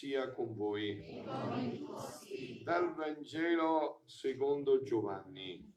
Sia 0.00 0.32
con 0.32 0.56
voi. 0.56 1.22
Dal 2.64 2.94
Vangelo 2.94 4.00
secondo 4.06 4.80
Giovanni. 4.80 5.74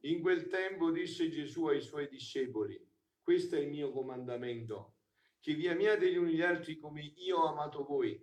In 0.00 0.22
quel 0.22 0.46
tempo 0.46 0.90
disse 0.90 1.28
Gesù 1.28 1.66
ai 1.66 1.82
suoi 1.82 2.08
discepoli, 2.08 2.82
questo 3.20 3.56
è 3.56 3.58
il 3.58 3.68
mio 3.68 3.92
comandamento, 3.92 4.94
che 5.40 5.52
vi 5.52 5.68
amiate 5.68 6.10
gli 6.10 6.16
uni 6.16 6.32
gli 6.32 6.40
altri 6.40 6.78
come 6.78 7.02
io 7.16 7.36
ho 7.36 7.48
amato 7.48 7.84
voi. 7.84 8.18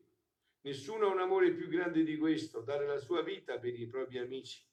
Nessuno 0.61 1.05
ha 1.05 1.13
un 1.13 1.19
amore 1.19 1.53
più 1.53 1.67
grande 1.67 2.03
di 2.03 2.17
questo, 2.17 2.61
dare 2.61 2.87
la 2.87 2.97
sua 2.97 3.21
vita 3.21 3.59
per 3.59 3.79
i 3.79 3.85
propri 3.85 4.17
amici. 4.17 4.67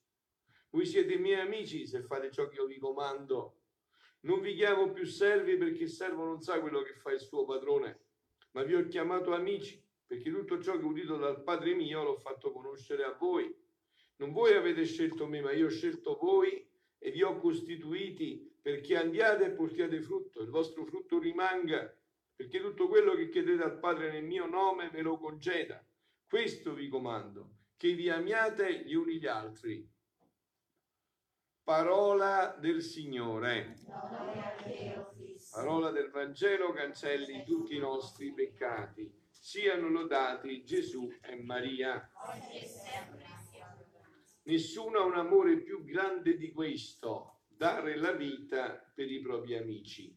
Voi 0.71 0.87
siete 0.87 1.15
miei 1.19 1.41
amici 1.41 1.85
se 1.85 2.01
fate 2.01 2.31
ciò 2.31 2.47
che 2.47 2.55
io 2.55 2.65
vi 2.65 2.79
comando. 2.79 3.59
Non 4.21 4.41
vi 4.41 4.55
chiamo 4.55 4.89
più 4.89 5.05
servi 5.05 5.57
perché 5.57 5.83
il 5.83 5.89
servo 5.89 6.25
non 6.25 6.41
sa 6.41 6.59
quello 6.59 6.81
che 6.81 6.95
fa 6.95 7.11
il 7.11 7.19
suo 7.19 7.45
padrone, 7.45 8.07
ma 8.51 8.63
vi 8.63 8.75
ho 8.75 8.87
chiamato 8.87 9.33
amici 9.33 9.81
perché 10.09 10.31
tutto 10.31 10.59
ciò 10.59 10.75
che 10.77 10.83
ho 10.83 10.87
udito 10.87 11.17
dal 11.17 11.43
Padre 11.43 11.75
mio 11.75 12.03
l'ho 12.03 12.15
fatto 12.15 12.51
conoscere 12.51 13.03
a 13.03 13.11
voi. 13.11 13.55
Non 14.15 14.31
voi 14.31 14.53
avete 14.53 14.83
scelto 14.83 15.27
me, 15.27 15.39
ma 15.39 15.51
io 15.51 15.67
ho 15.67 15.69
scelto 15.69 16.17
voi 16.19 16.67
e 16.97 17.11
vi 17.11 17.21
ho 17.21 17.37
costituiti 17.37 18.57
perché 18.59 18.97
andiate 18.97 19.45
e 19.45 19.51
portiate 19.51 20.01
frutto, 20.01 20.41
il 20.41 20.49
vostro 20.49 20.83
frutto 20.85 21.19
rimanga, 21.19 21.95
perché 22.35 22.59
tutto 22.59 22.87
quello 22.87 23.13
che 23.13 23.29
chiedete 23.29 23.61
al 23.61 23.77
Padre 23.77 24.11
nel 24.11 24.23
mio 24.23 24.47
nome 24.47 24.89
ve 24.89 25.01
lo 25.01 25.17
conceda. 25.17 25.85
Questo 26.27 26.73
vi 26.73 26.89
comando, 26.89 27.51
che 27.77 27.93
vi 27.93 28.09
amiate 28.09 28.83
gli 28.85 28.95
uni 28.95 29.19
gli 29.19 29.27
altri. 29.27 29.87
Parola 31.63 32.57
del 32.59 32.81
Signore. 32.81 33.75
Gloria 33.85 34.45
a 34.45 34.63
te, 34.63 34.95
o 34.97 35.09
Cristo. 35.09 35.18
Parola 35.51 35.89
del 35.89 36.11
Vangelo 36.11 36.71
cancelli 36.71 37.43
tutti 37.43 37.75
i 37.75 37.79
nostri 37.79 38.31
peccati. 38.33 39.11
Siano 39.31 39.89
lodati 39.89 40.63
Gesù 40.63 41.09
e 41.21 41.41
Maria. 41.41 42.07
Nessuno 44.43 44.99
ha 44.99 45.05
un 45.05 45.15
amore 45.15 45.61
più 45.61 45.83
grande 45.83 46.37
di 46.37 46.51
questo, 46.51 47.41
dare 47.47 47.97
la 47.97 48.11
vita 48.11 48.91
per 48.93 49.11
i 49.11 49.19
propri 49.21 49.55
amici. 49.55 50.15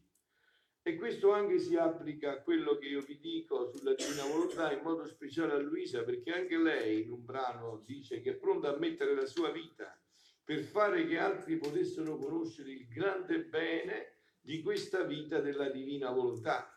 E 0.83 0.97
questo 0.97 1.33
anche 1.33 1.58
si 1.58 1.77
applica 1.77 2.33
a 2.33 2.42
quello 2.42 2.77
che 2.77 2.89
io 2.89 3.00
vi 3.00 3.19
dico 3.19 3.70
sulla 3.70 3.94
divina 3.94 4.24
volontà, 4.24 4.70
in 4.70 4.83
modo 4.83 5.06
speciale 5.06 5.55
a 5.55 5.58
Luisa, 5.58 6.02
perché 6.02 6.33
anche 6.33 6.58
lei 6.58 7.02
in 7.02 7.11
un 7.11 7.24
brano 7.24 7.83
dice 7.86 8.20
che 8.20 8.33
è 8.33 8.34
pronta 8.34 8.74
a 8.74 8.78
mettere 8.78 9.14
la 9.14 9.27
sua 9.27 9.50
vita 9.50 9.96
per 10.44 10.62
fare 10.64 11.06
che 11.06 11.19
altri 11.19 11.56
potessero 11.56 12.17
conoscere 12.17 12.72
il 12.72 12.89
grande 12.89 13.44
bene 13.44 14.21
di 14.42 14.60
questa 14.60 15.04
vita 15.04 15.40
della 15.40 15.70
divina 15.70 16.10
volontà. 16.10 16.68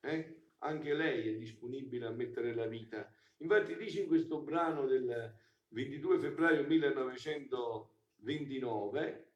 Eh? 0.00 0.42
Anche 0.58 0.94
lei 0.94 1.28
è 1.28 1.36
disponibile 1.36 2.06
a 2.06 2.10
mettere 2.10 2.54
la 2.54 2.66
vita. 2.66 3.12
Infatti 3.38 3.74
dice 3.76 4.02
in 4.02 4.06
questo 4.06 4.40
brano 4.40 4.86
del 4.86 5.34
22 5.68 6.18
febbraio 6.18 6.66
1929, 6.66 9.30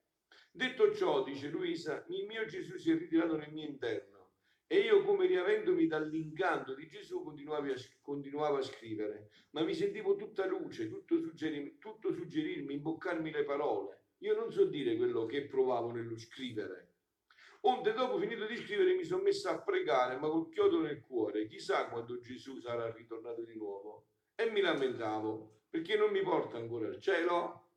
detto 0.53 0.95
ciò, 0.95 1.25
dice 1.25 1.48
Luisa, 1.48 2.05
il 2.09 2.27
mio 2.27 2.45
Gesù 2.45 2.77
si 2.77 2.91
è 2.91 2.97
ritirato 2.97 3.37
nel 3.37 3.53
mio 3.53 3.66
interno 3.66 4.19
e 4.66 4.78
io 4.78 5.03
come 5.03 5.26
riavendomi 5.26 5.87
dall'incanto 5.88 6.75
di 6.75 6.87
Gesù 6.87 7.25
continuavo 7.25 8.56
a, 8.56 8.62
scrivere, 8.62 9.31
ma 9.50 9.65
mi 9.65 9.75
sentivo 9.75 10.15
tutta 10.15 10.47
luce, 10.47 10.88
tutto, 10.88 11.19
suggerirmi, 11.19 11.78
tutto 11.78 12.12
suggerirmi, 12.12 12.75
imboccarmi 12.75 13.32
le 13.32 13.43
parole. 13.43 13.99
Io 14.19 14.37
non 14.37 14.53
so 14.53 14.66
dire 14.66 14.97
quello 14.97 15.26
che 15.26 15.47
provavo 15.47 15.91
nello 15.91 16.16
scrivere. 16.16 16.90
Onde 17.62 17.93
dopo 17.93 18.19
finito 18.19 18.47
di 18.47 18.56
scrivere 18.56 18.94
mi 18.94 19.04
sono 19.04 19.22
messa 19.22 19.50
a 19.50 19.62
pregare, 19.62 20.16
ma 20.16 20.28
col 20.28 20.48
chiodo 20.48 20.81
nel 20.81 21.00
cuore, 21.03 21.47
chissà 21.47 21.88
quando 21.88 22.19
Gesù 22.21 22.59
sarà 22.59 22.91
ritornato 22.91 23.43
di 23.43 23.54
nuovo. 23.54 24.06
E 24.34 24.50
mi 24.50 24.60
lamentavo, 24.60 25.65
perché 25.69 25.97
non 25.97 26.10
mi 26.10 26.22
porta 26.22 26.56
ancora 26.56 26.88
al 26.88 27.00
cielo? 27.00 27.69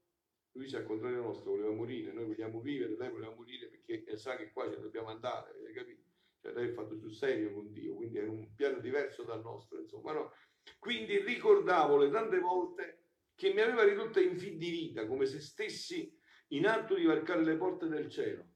Lui 0.53 0.69
si 0.69 0.75
al 0.75 0.85
contrario 0.85 1.21
nostro 1.21 1.51
voleva 1.51 1.71
morire, 1.71 2.13
noi 2.13 2.25
vogliamo 2.25 2.61
vivere, 2.61 2.95
lei 2.95 3.09
voleva 3.09 3.33
morire 3.33 3.67
perché 3.67 4.15
sa 4.17 4.35
che 4.35 4.51
qua 4.51 4.71
ci 4.71 4.79
dobbiamo 4.79 5.09
andare, 5.09 5.51
capito? 5.73 6.01
Cioè 6.39 6.53
lei 6.53 6.69
è 6.69 6.71
fatto 6.73 6.95
sul 6.95 7.13
serio 7.13 7.51
con 7.51 7.71
Dio, 7.73 7.95
quindi 7.95 8.19
è 8.19 8.27
un 8.27 8.53
piano 8.53 8.79
diverso 8.79 9.23
dal 9.23 9.41
nostro, 9.41 9.79
insomma, 9.79 10.13
no? 10.13 10.31
Quindi 10.79 11.17
ricordavo 11.19 11.97
le 11.97 12.09
tante 12.09 12.39
volte 12.39 13.05
che 13.35 13.51
mi 13.51 13.61
aveva 13.61 13.83
ridotta 13.83 14.21
in 14.21 14.37
fin 14.37 14.57
di 14.57 14.69
vita, 14.69 15.07
come 15.07 15.25
se 15.25 15.41
stessi 15.41 16.15
in 16.49 16.67
atto 16.67 16.95
di 16.95 17.05
varcare 17.05 17.43
le 17.43 17.57
porte 17.57 17.87
del 17.87 18.09
cielo. 18.09 18.52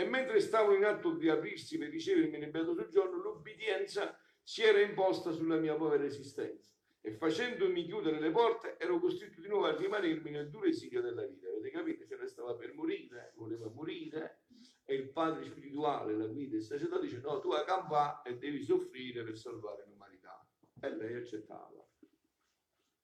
E 0.00 0.04
mentre 0.06 0.40
stavano 0.40 0.76
in 0.76 0.84
atto 0.84 1.12
di 1.12 1.28
aprirsi 1.28 1.76
per 1.76 1.90
ricevermi 1.90 2.38
nel 2.38 2.50
beato 2.50 2.72
soggiorno, 2.72 3.18
l'ubbidienza 3.18 4.18
si 4.42 4.62
era 4.62 4.80
imposta 4.80 5.30
sulla 5.30 5.56
mia 5.56 5.74
povera 5.74 6.04
esistenza. 6.04 6.72
E 7.02 7.12
facendomi 7.12 7.84
chiudere 7.84 8.18
le 8.18 8.30
porte, 8.30 8.78
ero 8.78 8.98
costretto 8.98 9.42
di 9.42 9.48
nuovo 9.48 9.66
a 9.66 9.76
rimanermi 9.76 10.30
nel 10.30 10.48
duro 10.48 10.64
esilio 10.64 11.02
della 11.02 11.26
vita. 11.26 11.48
Avete 11.48 11.70
capito? 11.70 12.06
Cioè, 12.06 12.26
stava 12.26 12.54
per 12.54 12.72
morire, 12.72 13.34
voleva 13.36 13.68
morire, 13.68 14.44
e 14.86 14.94
il 14.94 15.10
padre 15.10 15.44
spirituale, 15.44 16.16
la 16.16 16.26
guida, 16.26 16.56
il 16.56 16.62
sacerdote 16.62 17.04
dice: 17.04 17.20
No, 17.20 17.38
tu 17.38 17.50
a 17.50 17.62
campà 17.64 18.22
e 18.22 18.38
devi 18.38 18.62
soffrire 18.62 19.22
per 19.22 19.36
salvare 19.36 19.84
l'umanità. 19.86 20.48
E 20.80 20.96
lei 20.96 21.14
accettava. 21.16 21.86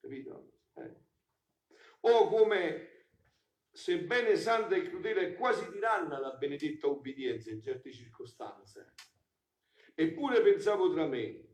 Capito? 0.00 0.50
Eh. 0.72 0.94
O 2.00 2.28
come 2.28 2.95
sebbene 3.76 4.36
santa 4.36 4.74
e 4.74 4.88
crudele 4.88 5.20
e 5.20 5.34
quasi 5.34 5.70
tiranna 5.70 6.18
la 6.18 6.30
benedetta 6.30 6.86
obbedienza 6.86 7.50
in 7.50 7.60
certe 7.60 7.92
circostanze. 7.92 8.94
Eppure 9.94 10.40
pensavo 10.40 10.90
tra 10.90 11.06
me, 11.06 11.44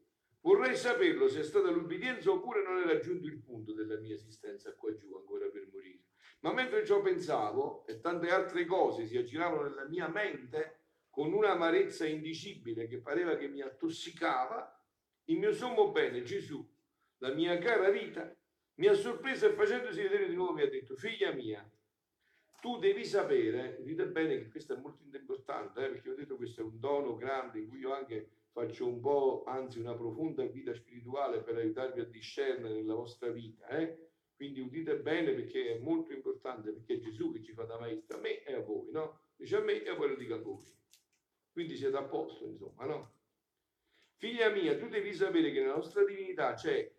vorrei 0.43 0.77
saperlo 0.77 1.27
se 1.27 1.41
è 1.41 1.43
stata 1.43 1.69
l'ubbidienza 1.69 2.31
oppure 2.31 2.63
non 2.63 2.79
era 2.79 2.93
raggiunto 2.93 3.27
il 3.27 3.43
punto 3.43 3.73
della 3.75 3.99
mia 3.99 4.15
esistenza 4.15 4.73
qua 4.75 4.95
giù 4.95 5.13
ancora 5.17 5.49
per 5.49 5.69
morire. 5.73 6.05
Ma 6.43 6.53
mentre 6.53 6.87
ciò 6.87 7.03
pensavo 7.03 7.85
e 7.89 7.99
tante 7.99 8.29
altre 8.29 8.67
cose 8.67 9.05
si 9.07 9.17
aggiravano 9.17 9.63
nella 9.63 9.89
mia 9.89 10.07
mente 10.07 10.83
con 11.11 11.33
un'amarezza 11.33 12.07
indicibile 12.07 12.87
che 12.87 13.01
pareva 13.01 13.37
che 13.37 13.49
mi 13.49 13.63
attossicava, 13.63 14.81
il 15.25 15.39
mio 15.39 15.53
sommo 15.53 15.91
bene, 15.91 16.23
Gesù, 16.23 16.65
la 17.19 17.35
mia 17.35 17.59
cara 17.59 17.91
vita, 17.91 18.33
mi 18.75 18.87
ha 18.87 18.95
sorpreso 18.95 19.49
e 19.49 19.55
facendosi 19.55 20.03
vedere 20.03 20.29
di 20.29 20.35
nuovo 20.37 20.53
mi 20.53 20.63
ha 20.63 20.69
detto, 20.69 20.95
figlia 20.95 21.33
mia, 21.33 21.69
tu 22.63 22.79
devi 22.79 23.05
sapere, 23.05 23.79
udite 23.81 24.07
bene 24.07 24.39
che 24.39 24.49
questo 24.49 24.75
è 24.75 24.77
molto 24.77 25.03
importante, 25.17 25.85
eh, 25.85 25.89
perché 25.91 26.11
ho 26.11 26.15
detto 26.15 26.37
questo 26.37 26.61
è 26.61 26.65
un 26.65 26.79
dono 26.79 27.17
grande 27.17 27.59
in 27.59 27.69
cui 27.69 27.81
io 27.81 27.93
anche 27.93 28.29
faccio 28.53 28.87
un 28.87 29.01
po', 29.01 29.43
anzi 29.49 29.81
una 29.81 29.97
profonda 29.97 30.47
guida 30.47 30.73
spirituale 30.73 31.43
per 31.43 31.57
aiutarvi 31.57 31.99
a 31.99 32.05
discernere 32.05 32.75
nella 32.75 32.95
vostra 32.95 33.31
vita. 33.31 33.67
Eh? 33.67 34.11
Quindi 34.37 34.61
udite 34.61 34.97
bene 35.01 35.33
perché 35.33 35.75
è 35.75 35.79
molto 35.81 36.13
importante, 36.13 36.71
perché 36.71 36.95
è 36.95 36.99
Gesù 37.01 37.33
che 37.33 37.43
ci 37.43 37.53
fa 37.53 37.65
da 37.65 37.81
maestro 37.81 38.19
a 38.19 38.21
me 38.21 38.45
e 38.45 38.55
a 38.55 38.61
voi, 38.61 38.93
no? 38.93 39.19
Dice 39.35 39.57
a 39.57 39.61
me 39.61 39.83
e 39.83 39.97
poi 39.97 40.11
lo 40.11 40.15
dico 40.15 40.35
a 40.35 40.39
voi. 40.39 40.63
Quindi 41.51 41.75
siete 41.75 41.97
a 41.97 42.05
posto, 42.05 42.47
insomma, 42.47 42.85
no? 42.85 43.13
Figlia 44.19 44.51
mia, 44.51 44.79
tu 44.79 44.87
devi 44.87 45.13
sapere 45.13 45.51
che 45.51 45.59
nella 45.59 45.75
nostra 45.75 46.05
divinità 46.05 46.55
c'è 46.55 46.95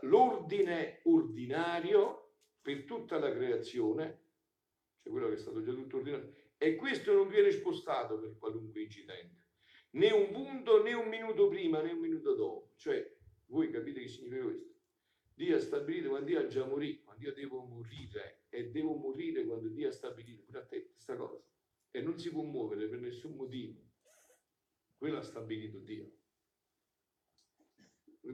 l'ordine 0.00 1.02
ordinario 1.04 2.32
per 2.60 2.82
tutta 2.82 3.20
la 3.20 3.30
creazione, 3.30 4.24
cioè 5.06 5.12
quello 5.12 5.28
che 5.28 5.34
è 5.34 5.38
stato 5.38 5.62
già 5.62 5.72
tutto 5.72 5.98
ordinato, 5.98 6.32
e 6.58 6.74
questo 6.74 7.12
non 7.12 7.28
viene 7.28 7.52
spostato 7.52 8.18
per 8.18 8.36
qualunque 8.38 8.82
incidente, 8.82 9.44
né 9.90 10.10
un 10.10 10.32
punto 10.32 10.82
né 10.82 10.92
un 10.94 11.08
minuto 11.08 11.46
prima 11.48 11.80
né 11.80 11.92
un 11.92 12.00
minuto 12.00 12.34
dopo. 12.34 12.72
Cioè, 12.76 13.16
voi 13.46 13.70
capite 13.70 14.00
che 14.00 14.08
significa 14.08 14.42
questo? 14.42 14.74
Dio 15.34 15.56
ha 15.56 15.60
stabilito 15.60 16.08
quando 16.08 16.26
Dio 16.26 16.40
ha 16.40 16.46
già 16.46 16.64
morito, 16.64 17.04
quando 17.04 17.24
io 17.24 17.32
devo 17.32 17.60
morire 17.60 18.46
e 18.48 18.70
devo 18.70 18.94
morire 18.94 19.44
quando 19.44 19.68
Dio 19.68 19.88
ha 19.88 19.92
stabilito, 19.92 20.42
pure 20.44 20.58
a 20.58 20.64
te 20.64 20.88
questa 20.88 21.14
cosa, 21.14 21.40
e 21.90 22.00
non 22.00 22.18
si 22.18 22.30
può 22.30 22.42
muovere 22.42 22.88
per 22.88 23.00
nessun 23.00 23.36
motivo. 23.36 23.80
Quello 24.96 25.18
ha 25.18 25.22
stabilito 25.22 25.78
Dio. 25.78 26.10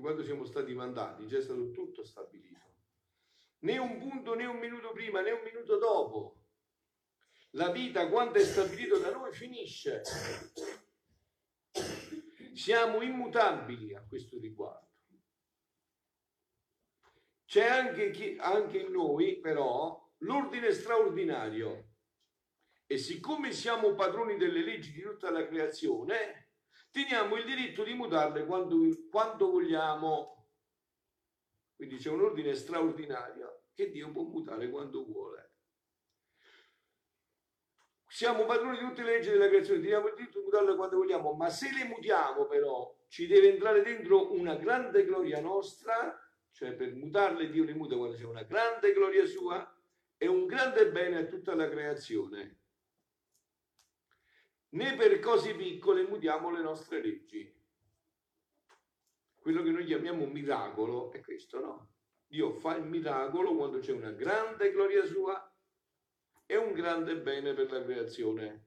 Quando 0.00 0.24
siamo 0.24 0.44
stati 0.44 0.72
mandati, 0.72 1.26
già 1.26 1.36
è 1.36 1.42
stato 1.42 1.70
tutto 1.70 2.02
stabilito. 2.02 2.60
Né 3.58 3.78
un 3.78 3.98
punto 3.98 4.34
né 4.34 4.46
un 4.46 4.58
minuto 4.58 4.90
prima 4.92 5.20
né 5.20 5.32
un 5.32 5.42
minuto 5.42 5.76
dopo. 5.76 6.41
La 7.54 7.70
vita, 7.70 8.08
quando 8.08 8.38
è 8.38 8.44
stabilito 8.44 8.98
da 8.98 9.10
noi, 9.10 9.32
finisce. 9.32 10.02
Siamo 12.54 13.02
immutabili 13.02 13.94
a 13.94 14.02
questo 14.06 14.38
riguardo. 14.38 14.88
C'è 17.44 17.66
anche, 17.66 18.10
chi, 18.10 18.36
anche 18.40 18.78
in 18.78 18.92
noi, 18.92 19.38
però, 19.38 20.10
l'ordine 20.18 20.72
straordinario. 20.72 21.90
E 22.86 22.96
siccome 22.96 23.52
siamo 23.52 23.94
padroni 23.94 24.38
delle 24.38 24.64
leggi 24.64 24.90
di 24.90 25.02
tutta 25.02 25.30
la 25.30 25.46
creazione, 25.46 26.52
teniamo 26.90 27.36
il 27.36 27.44
diritto 27.44 27.84
di 27.84 27.92
mutarle 27.92 28.46
quando, 28.46 28.78
quando 29.10 29.50
vogliamo. 29.50 30.48
Quindi 31.76 31.96
c'è 31.96 32.08
un 32.08 32.22
ordine 32.22 32.54
straordinario 32.54 33.64
che 33.74 33.90
Dio 33.90 34.10
può 34.10 34.22
mutare 34.22 34.70
quando 34.70 35.04
vuole. 35.04 35.51
Siamo 38.12 38.44
padroni 38.44 38.76
di 38.76 38.84
tutte 38.84 39.04
le 39.04 39.12
leggi 39.12 39.30
della 39.30 39.48
creazione, 39.48 39.80
teniamo 39.80 40.08
il 40.08 40.14
diritto 40.14 40.38
di 40.38 40.44
mutarle 40.44 40.76
quando 40.76 40.98
vogliamo, 40.98 41.32
ma 41.32 41.48
se 41.48 41.72
le 41.72 41.84
mutiamo 41.84 42.44
però 42.44 42.94
ci 43.08 43.26
deve 43.26 43.48
entrare 43.48 43.80
dentro 43.80 44.34
una 44.34 44.54
grande 44.54 45.06
gloria 45.06 45.40
nostra, 45.40 46.14
cioè 46.50 46.74
per 46.74 46.92
mutarle 46.94 47.48
Dio 47.48 47.64
le 47.64 47.72
muta 47.72 47.96
quando 47.96 48.14
c'è 48.14 48.26
una 48.26 48.42
grande 48.42 48.92
gloria 48.92 49.24
sua 49.24 49.66
e 50.18 50.26
un 50.26 50.44
grande 50.44 50.90
bene 50.90 51.20
a 51.20 51.24
tutta 51.24 51.54
la 51.54 51.70
creazione. 51.70 52.58
Né 54.72 54.94
per 54.94 55.18
cose 55.18 55.54
piccole 55.54 56.02
mutiamo 56.02 56.50
le 56.50 56.60
nostre 56.60 57.00
leggi. 57.00 57.50
Quello 59.40 59.62
che 59.62 59.70
noi 59.70 59.86
chiamiamo 59.86 60.26
miracolo 60.26 61.10
è 61.12 61.22
questo, 61.22 61.60
no? 61.60 61.92
Dio 62.26 62.52
fa 62.52 62.76
il 62.76 62.84
miracolo 62.84 63.56
quando 63.56 63.78
c'è 63.78 63.92
una 63.92 64.10
grande 64.10 64.70
gloria 64.70 65.02
sua 65.06 65.46
e 66.52 66.56
un 66.58 66.74
grande 66.74 67.16
bene 67.16 67.54
per 67.54 67.72
la 67.72 67.82
creazione. 67.82 68.66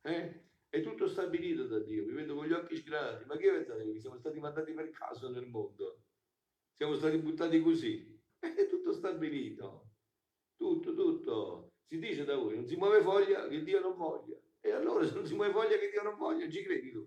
Eh? 0.00 0.44
È 0.66 0.80
tutto 0.80 1.08
stabilito 1.08 1.66
da 1.66 1.78
Dio, 1.78 2.06
vi 2.06 2.12
vedo 2.12 2.34
con 2.34 2.46
gli 2.46 2.52
occhi 2.52 2.76
sgranati, 2.76 3.26
ma 3.26 3.36
che 3.36 3.50
pensate 3.50 3.92
che 3.92 4.00
siamo 4.00 4.16
stati 4.16 4.40
mandati 4.40 4.72
per 4.72 4.88
caso 4.88 5.28
nel 5.28 5.44
mondo? 5.44 6.04
Siamo 6.76 6.94
stati 6.94 7.18
buttati 7.18 7.60
così? 7.60 8.18
È 8.40 8.66
tutto 8.66 8.94
stabilito, 8.94 9.90
tutto, 10.56 10.94
tutto. 10.94 11.72
Si 11.84 11.98
dice 11.98 12.24
da 12.24 12.36
voi, 12.36 12.54
non 12.54 12.66
si 12.66 12.76
muove 12.76 13.02
foglia 13.02 13.46
che 13.46 13.62
Dio 13.62 13.80
non 13.80 13.94
voglia. 13.96 14.38
E 14.60 14.70
allora 14.70 15.04
se 15.04 15.12
non 15.12 15.26
si 15.26 15.34
muove 15.34 15.52
foglia 15.52 15.76
che 15.76 15.90
Dio 15.90 16.02
non 16.02 16.16
voglia, 16.16 16.48
ci 16.48 16.62
credi 16.62 16.92
tu? 16.92 17.06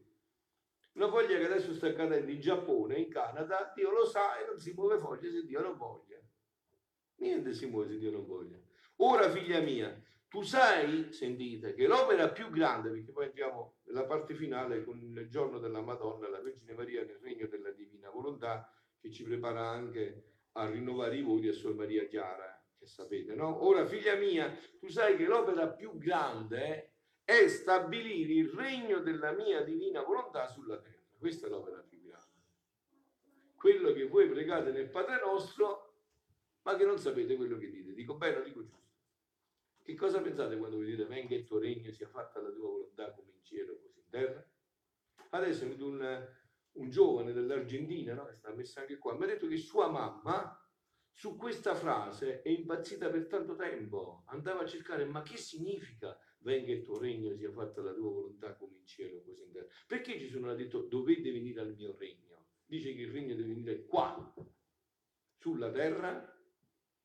Una 0.93 1.09
foglia 1.09 1.39
che 1.39 1.45
adesso 1.45 1.73
sta 1.73 1.91
cadendo 1.93 2.29
in 2.29 2.39
Giappone, 2.39 2.99
in 2.99 3.09
Canada, 3.09 3.71
Dio 3.73 3.89
lo 3.89 4.05
sa 4.05 4.37
e 4.37 4.45
non 4.45 4.59
si 4.59 4.71
muove 4.73 4.99
foglia 4.99 5.31
se 5.31 5.43
Dio 5.45 5.61
non 5.61 5.77
voglia. 5.77 6.21
Niente 7.15 7.53
si 7.53 7.65
muove 7.65 7.87
se 7.87 7.97
Dio 7.97 8.11
non 8.11 8.27
voglia. 8.27 8.61
Ora, 8.97 9.29
figlia 9.29 9.59
mia, 9.59 10.01
tu 10.27 10.41
sai, 10.41 11.11
sentite, 11.11 11.73
che 11.73 11.87
l'opera 11.87 12.29
più 12.29 12.49
grande, 12.49 12.89
perché 12.89 13.11
poi 13.11 13.25
andiamo 13.25 13.75
nella 13.83 14.05
parte 14.05 14.33
finale 14.33 14.83
con 14.83 14.99
il 15.01 15.27
giorno 15.29 15.59
della 15.59 15.81
Madonna, 15.81 16.27
la 16.29 16.41
Vergine 16.41 16.73
Maria 16.73 17.03
nel 17.03 17.19
regno 17.21 17.47
della 17.47 17.71
divina 17.71 18.09
volontà, 18.09 18.71
che 18.99 19.11
ci 19.11 19.23
prepara 19.23 19.67
anche 19.67 20.23
a 20.53 20.69
rinnovare 20.69 21.17
i 21.17 21.21
voti 21.21 21.47
a 21.49 21.53
Sor 21.53 21.75
Maria 21.75 22.05
Chiara, 22.05 22.63
che 22.77 22.85
sapete, 22.87 23.35
no? 23.35 23.63
Ora, 23.65 23.85
figlia 23.85 24.15
mia, 24.15 24.57
tu 24.79 24.87
sai 24.87 25.17
che 25.17 25.25
l'opera 25.25 25.67
più 25.67 25.97
grande 25.97 26.93
è 27.23 27.47
stabilire 27.47 28.33
il 28.33 28.49
regno 28.49 28.99
della 28.99 29.31
mia 29.31 29.61
divina 29.61 30.01
volontà 30.01 30.47
sulla 30.47 30.77
terra. 30.79 31.01
Questa 31.17 31.47
è 31.47 31.49
l'opera 31.49 31.77
più 31.77 32.01
grande. 32.01 32.41
Quello 33.55 33.93
che 33.93 34.07
voi 34.07 34.29
pregate 34.29 34.71
nel 34.71 34.89
Padre 34.89 35.19
nostro, 35.23 35.95
ma 36.63 36.75
che 36.75 36.85
non 36.85 36.97
sapete 36.97 37.35
quello 37.35 37.57
che 37.57 37.69
dite. 37.69 37.82
Dico 37.93 38.15
bene 38.15 38.37
o 38.37 38.43
dico 38.43 38.63
giusto? 38.63 38.91
Che 39.81 39.95
cosa 39.95 40.21
pensate 40.21 40.57
quando 40.57 40.77
vi 40.77 40.85
dite 40.85 41.05
venga 41.05 41.35
il 41.35 41.45
tuo 41.45 41.59
regno, 41.59 41.91
sia 41.91 42.07
fatta 42.07 42.41
la 42.41 42.49
tua 42.49 42.69
volontà 42.69 43.11
come 43.11 43.31
in 43.31 43.43
cielo 43.43 43.79
così 43.79 43.99
in 43.99 44.09
terra? 44.09 44.45
Adesso 45.31 45.65
è 45.65 45.81
un, 45.81 46.27
un 46.73 46.89
giovane 46.89 47.33
dell'Argentina, 47.33 48.13
no? 48.13 48.25
che 48.25 48.35
sta 48.35 48.53
messo 48.53 48.79
anche 48.79 48.97
qua, 48.97 49.15
mi 49.17 49.23
ha 49.23 49.27
detto 49.27 49.47
che 49.47 49.57
sua 49.57 49.89
mamma 49.89 50.57
su 51.11 51.35
questa 51.35 51.75
frase 51.75 52.41
è 52.41 52.49
impazzita 52.49 53.09
per 53.09 53.27
tanto 53.27 53.55
tempo, 53.55 54.23
andava 54.27 54.61
a 54.61 54.65
cercare 54.65 55.05
ma 55.05 55.21
che 55.21 55.37
significa 55.37 56.17
venga 56.39 56.71
il 56.71 56.83
tuo 56.83 56.97
regno, 56.97 57.35
sia 57.35 57.51
fatta 57.51 57.81
la 57.81 57.93
tua 57.93 58.09
volontà 58.09 58.55
come 58.55 58.77
in 58.77 58.85
cielo 58.85 59.21
così 59.21 59.43
in 59.43 59.51
terra. 59.51 59.67
Perché 59.85 60.17
Gesù 60.17 60.39
non 60.39 60.49
ha 60.49 60.55
detto 60.55 60.81
dovete 60.81 61.31
venire 61.31 61.61
al 61.61 61.75
mio 61.75 61.95
regno? 61.97 62.47
Dice 62.65 62.93
che 62.93 63.01
il 63.01 63.11
regno 63.11 63.35
deve 63.35 63.49
venire 63.49 63.85
qua, 63.85 64.33
sulla 65.43 65.69
terra. 65.71 66.31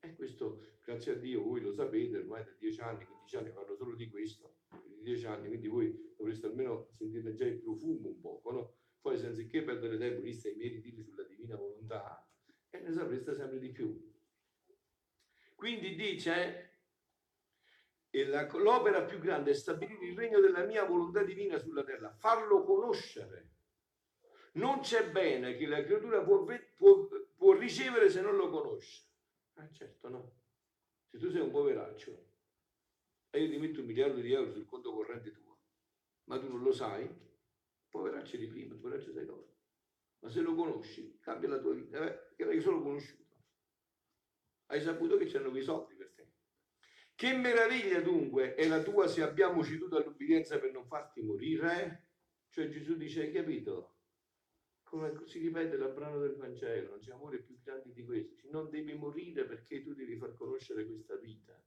E 0.00 0.14
questo, 0.14 0.76
grazie 0.84 1.12
a 1.12 1.14
Dio, 1.16 1.42
voi 1.42 1.60
lo 1.60 1.72
sapete, 1.72 2.18
ormai 2.18 2.44
da 2.44 2.52
dieci 2.58 2.80
anni, 2.80 3.04
15 3.04 3.36
anni 3.36 3.52
parlo 3.52 3.74
solo 3.74 3.96
di 3.96 4.08
questo, 4.08 4.58
di 4.84 5.02
dieci 5.02 5.26
anni, 5.26 5.48
quindi 5.48 5.66
voi 5.66 6.14
dovreste 6.16 6.46
almeno 6.46 6.90
sentire 6.92 7.34
già 7.34 7.44
il 7.44 7.60
profumo 7.60 8.08
un 8.08 8.20
poco, 8.20 8.50
no? 8.52 8.74
Poi, 9.00 9.18
senza 9.18 9.42
che 9.42 9.62
perdere 9.62 9.98
tempo, 9.98 10.20
lì 10.20 10.32
stai 10.32 10.54
miei 10.54 10.70
ritiri 10.70 11.02
sulla 11.02 11.24
divina 11.24 11.56
volontà, 11.56 12.24
e 12.70 12.80
ne 12.80 12.92
sapreste 12.92 13.34
sempre 13.34 13.58
di 13.58 13.70
più. 13.70 14.16
Quindi 15.54 15.96
dice 15.96 16.66
e 18.10 18.24
l'opera 18.24 19.04
più 19.04 19.18
grande 19.18 19.50
è 19.50 19.54
stabilire 19.54 20.06
il 20.06 20.16
regno 20.16 20.40
della 20.40 20.64
mia 20.64 20.84
volontà 20.84 21.22
divina 21.22 21.58
sulla 21.58 21.84
terra, 21.84 22.14
farlo 22.18 22.62
conoscere. 22.64 23.50
Non 24.52 24.80
c'è 24.80 25.10
bene 25.10 25.56
che 25.56 25.66
la 25.66 25.82
creatura 25.82 26.22
può, 26.22 26.44
può- 26.76 27.08
può 27.36 27.52
ricevere 27.52 28.08
se 28.08 28.20
non 28.20 28.36
lo 28.36 28.48
conosce. 28.48 29.07
Ah, 29.58 29.68
certo, 29.72 30.08
no. 30.08 30.32
Se 31.10 31.18
tu 31.18 31.30
sei 31.30 31.40
un 31.40 31.50
poveraccio 31.50 32.26
e 33.30 33.42
io 33.42 33.50
ti 33.50 33.58
metto 33.58 33.80
un 33.80 33.86
miliardo 33.86 34.20
di 34.20 34.32
euro 34.32 34.52
sul 34.52 34.66
conto 34.66 34.92
corrente 34.92 35.32
tuo, 35.32 35.58
ma 36.24 36.38
tu 36.38 36.48
non 36.48 36.62
lo 36.62 36.72
sai, 36.72 37.08
poveraccio 37.88 38.36
di 38.36 38.46
prima, 38.46 38.74
poveraccio 38.76 39.12
sei 39.12 39.24
dopo. 39.26 39.56
Ma 40.20 40.30
se 40.30 40.40
lo 40.40 40.54
conosci, 40.54 41.18
cambia 41.20 41.48
la 41.48 41.58
tua 41.58 41.74
vita, 41.74 41.98
eh, 41.98 42.12
perché 42.12 42.44
l'hai 42.44 42.60
solo 42.60 42.80
conosciuto. 42.82 43.36
Hai 44.66 44.80
saputo 44.80 45.16
che 45.16 45.26
c'hanno 45.26 45.50
quei 45.50 45.62
soldi 45.62 45.94
per 45.94 46.12
te. 46.14 46.32
Che 47.14 47.32
meraviglia 47.36 48.00
dunque 48.00 48.54
è 48.54 48.68
la 48.68 48.82
tua 48.82 49.08
se 49.08 49.22
abbiamo 49.22 49.64
ceduto 49.64 49.96
all'ubbidienza 49.96 50.58
per 50.58 50.70
non 50.70 50.86
farti 50.86 51.20
morire? 51.20 52.10
Cioè 52.50 52.68
Gesù 52.68 52.96
dice, 52.96 53.22
hai 53.22 53.32
capito? 53.32 53.97
Come 54.88 55.12
si 55.26 55.38
ripete 55.38 55.76
il 55.76 55.92
brano 55.94 56.18
del 56.18 56.36
Vangelo, 56.36 56.90
non 56.90 56.98
c'è 57.00 57.12
amore 57.12 57.40
più 57.40 57.58
grande 57.62 57.92
di 57.92 58.02
questo. 58.04 58.34
Dice, 58.34 58.48
Non 58.50 58.70
devi 58.70 58.94
morire 58.94 59.44
perché 59.44 59.82
tu 59.82 59.92
devi 59.92 60.16
far 60.16 60.34
conoscere 60.34 60.86
questa 60.86 61.14
vita. 61.16 61.62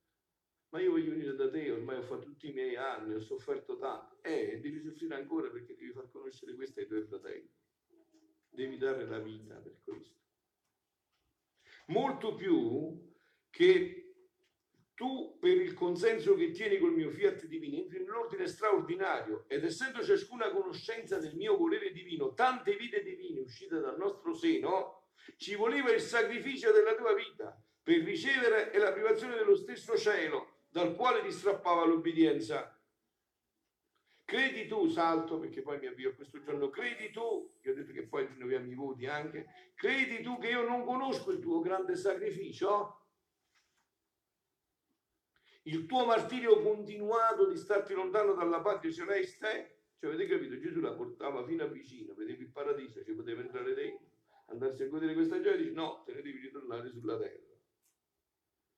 Ma 0.70 0.82
io 0.82 0.92
voglio 0.92 1.12
venire 1.12 1.36
da 1.36 1.48
te, 1.48 1.70
ormai 1.70 1.98
ho 1.98 2.04
fatto 2.04 2.24
tutti 2.24 2.50
i 2.50 2.54
miei 2.54 2.76
anni, 2.76 3.14
ho 3.14 3.20
sofferto 3.20 3.78
tanto. 3.78 4.24
Eh, 4.24 4.60
devi 4.60 4.82
soffrire 4.82 5.16
ancora 5.16 5.50
perché 5.50 5.76
devi 5.76 5.92
far 5.92 6.10
conoscere 6.10 6.56
questo 6.56 6.80
ai 6.80 6.88
tuoi 6.88 7.04
fratelli. 7.04 7.54
Devi 8.50 8.78
dare 8.78 9.06
la 9.06 9.20
vita 9.20 9.56
per 9.56 9.78
questo. 9.84 10.20
Molto 11.88 12.34
più 12.34 13.14
che 13.52 14.01
tu 15.02 15.36
per 15.40 15.58
il 15.58 15.74
consenso 15.74 16.36
che 16.36 16.52
tieni 16.52 16.78
col 16.78 16.94
mio 16.94 17.10
fiat 17.10 17.48
divino 17.48 17.78
entri 17.78 18.04
nell'ordine 18.04 18.46
straordinario 18.46 19.46
ed 19.48 19.64
essendo 19.64 20.04
ciascuna 20.04 20.52
conoscenza 20.52 21.18
del 21.18 21.36
mio 21.36 21.58
volere 21.58 21.92
divino 21.92 22.36
tante 22.36 22.76
vite 22.76 23.02
divine 23.02 23.40
uscite 23.40 23.80
dal 23.80 23.98
nostro 23.98 24.36
seno 24.36 25.08
ci 25.38 25.56
voleva 25.56 25.92
il 25.92 26.02
sacrificio 26.02 26.72
della 26.72 26.94
tua 26.94 27.16
vita 27.16 27.60
per 27.82 28.04
ricevere 28.04 28.72
e 28.72 28.78
la 28.78 28.92
privazione 28.92 29.38
dello 29.38 29.56
stesso 29.56 29.98
cielo 29.98 30.66
dal 30.70 30.96
quale 30.96 31.24
ti 31.24 31.32
strappava 31.32 31.84
l'obbedienza. 31.84 32.80
Credi 34.24 34.68
tu 34.68 34.88
salto 34.88 35.40
perché 35.40 35.64
poi 35.64 35.80
mi 35.80 35.88
avvio 35.88 36.12
a 36.12 36.14
questo 36.14 36.40
giorno 36.40 36.70
credi 36.70 37.10
tu 37.10 37.52
io 37.60 37.72
ho 37.72 37.76
detto 37.76 37.92
che 37.92 38.04
poi 38.04 38.28
rinnoviamo 38.28 38.70
i 38.70 38.76
voti 38.76 39.08
anche 39.08 39.48
credi 39.74 40.22
tu 40.22 40.38
che 40.38 40.50
io 40.50 40.62
non 40.62 40.86
conosco 40.86 41.32
il 41.32 41.40
tuo 41.40 41.60
grande 41.60 41.96
sacrificio 41.96 43.01
il 45.64 45.86
tuo 45.86 46.06
martirio 46.06 46.62
continuato 46.62 47.48
di 47.48 47.58
starti 47.58 47.94
lontano 47.94 48.34
dalla 48.34 48.62
patria 48.62 48.92
celeste, 48.92 49.82
cioè 50.00 50.12
avete 50.12 50.28
capito, 50.28 50.58
Gesù 50.60 50.80
la 50.80 50.94
portava 50.94 51.46
fino 51.46 51.64
a 51.64 51.68
vicino, 51.68 52.14
vedevi 52.16 52.44
il 52.44 52.52
paradiso, 52.52 53.04
ci 53.04 53.14
poteva 53.14 53.42
entrare 53.42 53.74
dentro, 53.74 54.08
andarsi 54.48 54.84
a 54.84 54.88
godere 54.88 55.14
questa 55.14 55.40
gioia, 55.40 55.58
dici 55.58 55.74
no, 55.74 56.02
te 56.06 56.14
ne 56.14 56.22
devi 56.22 56.40
ritornare 56.40 56.90
sulla 56.90 57.18
terra. 57.18 57.50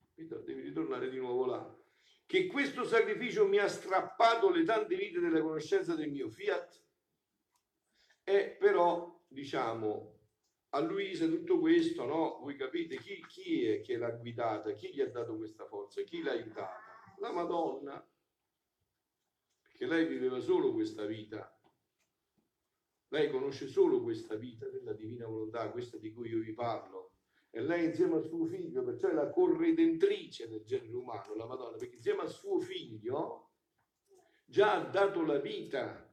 Capito? 0.10 0.40
Devi 0.40 0.62
ritornare 0.62 1.10
di 1.10 1.18
nuovo 1.18 1.46
là. 1.46 1.78
Che 2.26 2.48
questo 2.48 2.84
sacrificio 2.84 3.48
mi 3.48 3.58
ha 3.58 3.68
strappato 3.68 4.50
le 4.50 4.64
tante 4.64 4.96
vite 4.96 5.20
della 5.20 5.42
conoscenza 5.42 5.96
del 5.96 6.12
mio 6.12 6.30
fiat, 6.30 6.82
e 8.24 8.56
però, 8.60 9.22
diciamo, 9.28 10.13
a 10.76 10.80
Luisa 10.80 11.28
tutto 11.28 11.60
questo, 11.60 12.06
no? 12.06 12.40
Voi 12.42 12.56
capite 12.56 12.98
chi, 12.98 13.24
chi 13.28 13.66
è 13.66 13.82
che 13.82 13.96
l'ha 13.96 14.10
guidata, 14.10 14.74
chi 14.74 14.92
gli 14.92 15.02
ha 15.02 15.10
dato 15.10 15.38
questa 15.38 15.66
forza, 15.66 16.02
chi 16.02 16.22
l'ha 16.24 16.32
aiutata? 16.32 16.80
La 17.20 17.32
Madonna, 17.32 18.04
perché 19.62 19.86
lei 19.86 20.08
viveva 20.08 20.40
solo 20.40 20.74
questa 20.74 21.06
vita, 21.06 21.56
lei 23.10 23.30
conosce 23.30 23.68
solo 23.68 24.02
questa 24.02 24.36
vita 24.36 24.68
della 24.68 24.94
divina 24.94 25.28
volontà, 25.28 25.70
questa 25.70 25.98
di 25.98 26.12
cui 26.12 26.30
io 26.30 26.40
vi 26.40 26.54
parlo. 26.54 27.12
E 27.52 27.62
lei 27.62 27.86
insieme 27.86 28.16
al 28.16 28.26
suo 28.26 28.46
figlio, 28.46 28.84
perciò 28.84 29.10
è 29.10 29.14
la 29.14 29.30
corredentrice 29.30 30.50
del 30.50 30.64
genere 30.64 30.96
umano, 30.96 31.36
la 31.36 31.46
Madonna, 31.46 31.78
perché 31.78 31.98
insieme 31.98 32.22
al 32.22 32.32
suo 32.32 32.60
figlio 32.60 33.52
già 34.44 34.74
ha 34.74 34.90
dato 34.90 35.24
la 35.24 35.38
vita 35.38 36.12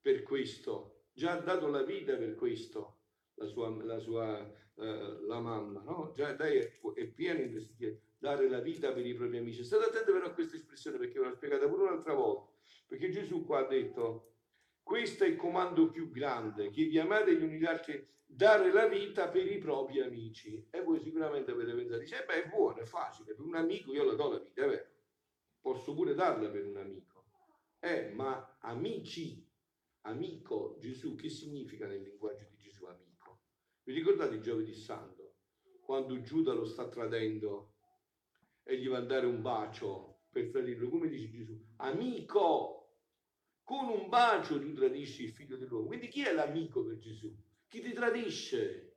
per 0.00 0.22
questo, 0.22 1.06
già 1.12 1.32
ha 1.32 1.40
dato 1.40 1.66
la 1.66 1.82
vita 1.82 2.16
per 2.16 2.36
questo 2.36 2.95
la 3.36 3.46
sua, 3.46 3.84
la 3.84 3.98
sua 3.98 4.38
eh, 4.78 5.20
la 5.26 5.40
mamma, 5.40 5.80
no? 5.82 6.12
Già 6.14 6.36
lei 6.36 6.58
è, 6.58 6.70
è 6.94 7.06
piena 7.06 7.40
di 7.40 7.98
dare 8.18 8.48
la 8.48 8.60
vita 8.60 8.92
per 8.92 9.06
i 9.06 9.14
propri 9.14 9.38
amici. 9.38 9.64
State 9.64 9.84
attenti 9.84 10.12
però 10.12 10.26
a 10.26 10.32
questa 10.32 10.56
espressione 10.56 10.98
perché 10.98 11.18
ve 11.18 11.26
l'ho 11.26 11.34
spiegata 11.34 11.66
pure 11.66 11.84
un'altra 11.84 12.14
volta. 12.14 12.52
Perché 12.86 13.10
Gesù 13.10 13.44
qua 13.44 13.60
ha 13.60 13.66
detto, 13.66 14.34
questo 14.82 15.24
è 15.24 15.28
il 15.28 15.36
comando 15.36 15.90
più 15.90 16.10
grande, 16.10 16.70
che 16.70 16.84
vi 16.84 16.98
amate 16.98 17.36
gli 17.36 17.42
uni 17.42 17.58
gli 17.58 17.64
altri, 17.64 18.06
dare 18.24 18.70
la 18.72 18.86
vita 18.86 19.28
per 19.28 19.50
i 19.50 19.58
propri 19.58 20.00
amici. 20.00 20.66
E 20.70 20.82
voi 20.82 21.00
sicuramente 21.00 21.50
avete 21.52 21.72
pensato, 21.72 22.00
dice, 22.00 22.22
eh 22.22 22.26
beh, 22.26 22.44
è 22.44 22.48
buono, 22.48 22.78
è 22.78 22.84
facile, 22.84 23.34
per 23.34 23.44
un 23.44 23.54
amico 23.54 23.92
io 23.92 24.04
la 24.04 24.14
do 24.14 24.30
la 24.30 24.38
vita, 24.38 24.62
è 24.62 24.68
vero. 24.68 24.86
Posso 25.60 25.94
pure 25.94 26.14
darla 26.14 26.48
per 26.48 26.66
un 26.66 26.76
amico. 26.76 27.24
Eh, 27.80 28.12
ma 28.14 28.58
amici, 28.60 29.44
amico 30.02 30.76
Gesù, 30.78 31.14
che 31.14 31.28
significa 31.28 31.86
nel 31.86 32.02
linguaggio 32.02 32.46
di? 32.50 32.55
Vi 33.86 33.92
ricordate 33.92 34.34
il 34.34 34.42
giovedì 34.42 34.74
santo? 34.74 35.34
Quando 35.80 36.20
Giuda 36.20 36.52
lo 36.52 36.64
sta 36.64 36.88
tradendo 36.88 37.74
e 38.64 38.78
gli 38.78 38.88
va 38.88 38.98
a 38.98 39.02
dare 39.02 39.26
un 39.26 39.40
bacio 39.42 40.22
per 40.28 40.50
tradirlo, 40.50 40.88
come 40.88 41.06
dice 41.06 41.30
Gesù? 41.30 41.56
Amico! 41.76 42.96
Con 43.62 43.88
un 43.88 44.08
bacio 44.08 44.58
tu 44.58 44.72
tradisci 44.72 45.22
il 45.22 45.30
figlio 45.30 45.56
dell'uomo. 45.56 45.86
Quindi 45.86 46.08
chi 46.08 46.22
è 46.24 46.32
l'amico 46.32 46.84
per 46.84 46.98
Gesù? 46.98 47.32
Chi 47.68 47.80
ti 47.80 47.92
tradisce? 47.92 48.96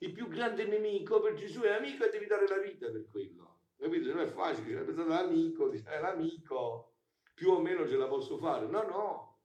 Il 0.00 0.12
più 0.12 0.28
grande 0.28 0.66
nemico 0.66 1.18
per 1.18 1.32
Gesù 1.32 1.62
è 1.62 1.72
amico 1.72 2.04
e 2.04 2.10
devi 2.10 2.26
dare 2.26 2.46
la 2.46 2.58
vita 2.58 2.90
per 2.90 3.08
quello. 3.08 3.60
Capite? 3.78 4.12
Non 4.12 4.20
è 4.20 4.26
facile, 4.26 4.82
pensate 4.82 5.08
l'amico, 5.08 5.72
è 5.72 5.98
l'amico, 5.98 6.96
più 7.32 7.52
o 7.52 7.60
meno 7.62 7.88
ce 7.88 7.96
la 7.96 8.06
posso 8.06 8.36
fare. 8.36 8.66
No, 8.66 8.82
no. 8.82 9.38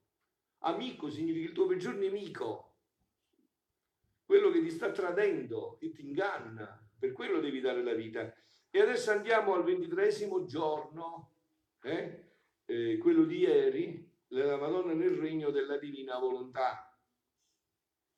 Amico 0.64 1.10
significa 1.10 1.48
il 1.48 1.54
tuo 1.54 1.68
peggior 1.68 1.96
nemico, 1.96 2.61
quello 4.32 4.50
che 4.50 4.62
ti 4.62 4.70
sta 4.70 4.92
tradendo, 4.92 5.76
che 5.78 5.92
ti 5.92 6.06
inganna, 6.06 6.82
per 6.98 7.12
quello 7.12 7.42
devi 7.42 7.60
dare 7.60 7.84
la 7.84 7.94
vita. 7.94 8.34
E 8.70 8.80
adesso 8.80 9.12
andiamo 9.12 9.56
al 9.56 9.66
ventitresimo 9.66 10.46
giorno, 10.46 11.34
eh? 11.82 12.30
Eh, 12.64 12.98
quello 12.98 13.26
di 13.26 13.40
ieri, 13.40 14.10
la 14.28 14.56
Madonna 14.56 14.94
nel 14.94 15.18
regno 15.18 15.50
della 15.50 15.78
divina 15.78 16.18
volontà. 16.18 16.98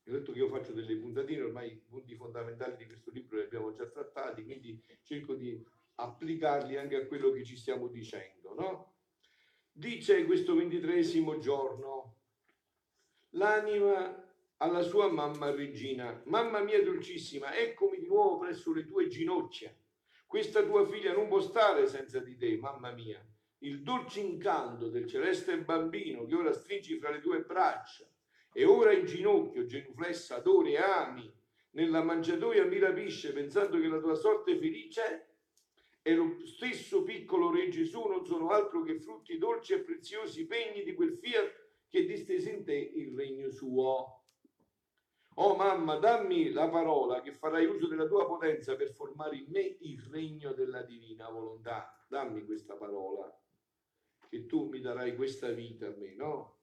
Ho 0.05 0.11
detto 0.11 0.31
che 0.31 0.37
io 0.37 0.49
faccio 0.49 0.71
delle 0.73 0.95
puntatine, 0.97 1.41
ormai 1.41 1.71
i 1.71 1.77
punti 1.77 2.13
fondamentali 2.13 2.75
di 2.77 2.85
questo 2.85 3.09
libro 3.09 3.37
li 3.37 3.45
abbiamo 3.45 3.73
già 3.73 3.87
trattati, 3.87 4.43
quindi 4.43 4.79
cerco 5.01 5.33
di 5.33 5.65
applicarli 5.95 6.77
anche 6.77 6.95
a 6.95 7.07
quello 7.07 7.31
che 7.31 7.43
ci 7.43 7.57
stiamo 7.57 7.87
dicendo, 7.87 8.53
no? 8.53 8.93
Dice 9.71 10.25
questo 10.25 10.53
ventitresimo 10.53 11.39
giorno, 11.39 12.17
l'anima 13.31 14.22
alla 14.63 14.81
sua 14.81 15.11
mamma 15.11 15.51
regina, 15.51 16.21
mamma 16.27 16.61
mia 16.61 16.81
dolcissima, 16.81 17.53
eccomi 17.53 17.99
di 17.99 18.07
nuovo 18.07 18.37
presso 18.37 18.71
le 18.71 18.85
tue 18.85 19.07
ginocchia. 19.07 19.75
Questa 20.25 20.63
tua 20.63 20.85
figlia 20.87 21.11
non 21.11 21.27
può 21.27 21.41
stare 21.41 21.85
senza 21.85 22.19
di 22.19 22.37
te, 22.37 22.55
mamma 22.55 22.91
mia. 22.91 23.21
Il 23.59 23.81
dolce 23.81 24.21
incanto 24.21 24.87
del 24.87 25.05
celeste 25.05 25.57
bambino 25.57 26.25
che 26.25 26.35
ora 26.35 26.53
stringi 26.53 26.97
fra 26.97 27.11
le 27.11 27.19
tue 27.19 27.41
braccia 27.41 28.05
e 28.53 28.63
ora 28.63 28.93
in 28.93 29.05
ginocchio, 29.05 29.65
genuflessa, 29.65 30.37
adori 30.37 30.75
e 30.75 30.77
ami, 30.77 31.29
nella 31.71 32.01
mangiatoia 32.01 32.63
mi 32.63 32.79
rapisce 32.79 33.33
pensando 33.33 33.77
che 33.77 33.87
la 33.87 33.99
tua 33.99 34.15
sorte 34.15 34.57
felice 34.57 35.27
e 36.01 36.15
lo 36.15 36.37
stesso 36.45 37.03
piccolo 37.03 37.51
Re 37.51 37.67
Gesù 37.67 38.07
non 38.07 38.25
sono 38.25 38.47
altro 38.47 38.81
che 38.83 38.97
frutti 38.97 39.37
dolci 39.37 39.73
e 39.73 39.79
preziosi 39.79 40.45
pegni 40.45 40.83
di 40.83 40.93
quel 40.93 41.17
fiat 41.17 41.51
che 41.89 42.05
distese 42.05 42.49
in 42.49 42.63
te 42.63 42.75
il 42.75 43.13
regno 43.13 43.49
suo. 43.49 44.22
Oh 45.35 45.55
mamma, 45.55 45.95
dammi 45.95 46.51
la 46.51 46.69
parola 46.69 47.21
che 47.21 47.33
farai 47.33 47.65
uso 47.65 47.87
della 47.87 48.05
tua 48.05 48.27
potenza 48.27 48.75
per 48.75 48.91
formare 48.91 49.37
in 49.37 49.45
me 49.49 49.77
il 49.79 49.99
regno 50.11 50.53
della 50.53 50.83
divina 50.83 51.27
volontà. 51.29 52.05
Dammi 52.07 52.45
questa 52.45 52.75
parola, 52.75 53.35
che 54.29 54.45
tu 54.45 54.69
mi 54.69 54.79
darai 54.79 55.15
questa 55.15 55.49
vita 55.49 55.87
a 55.87 55.95
me, 55.97 56.13
no? 56.13 56.59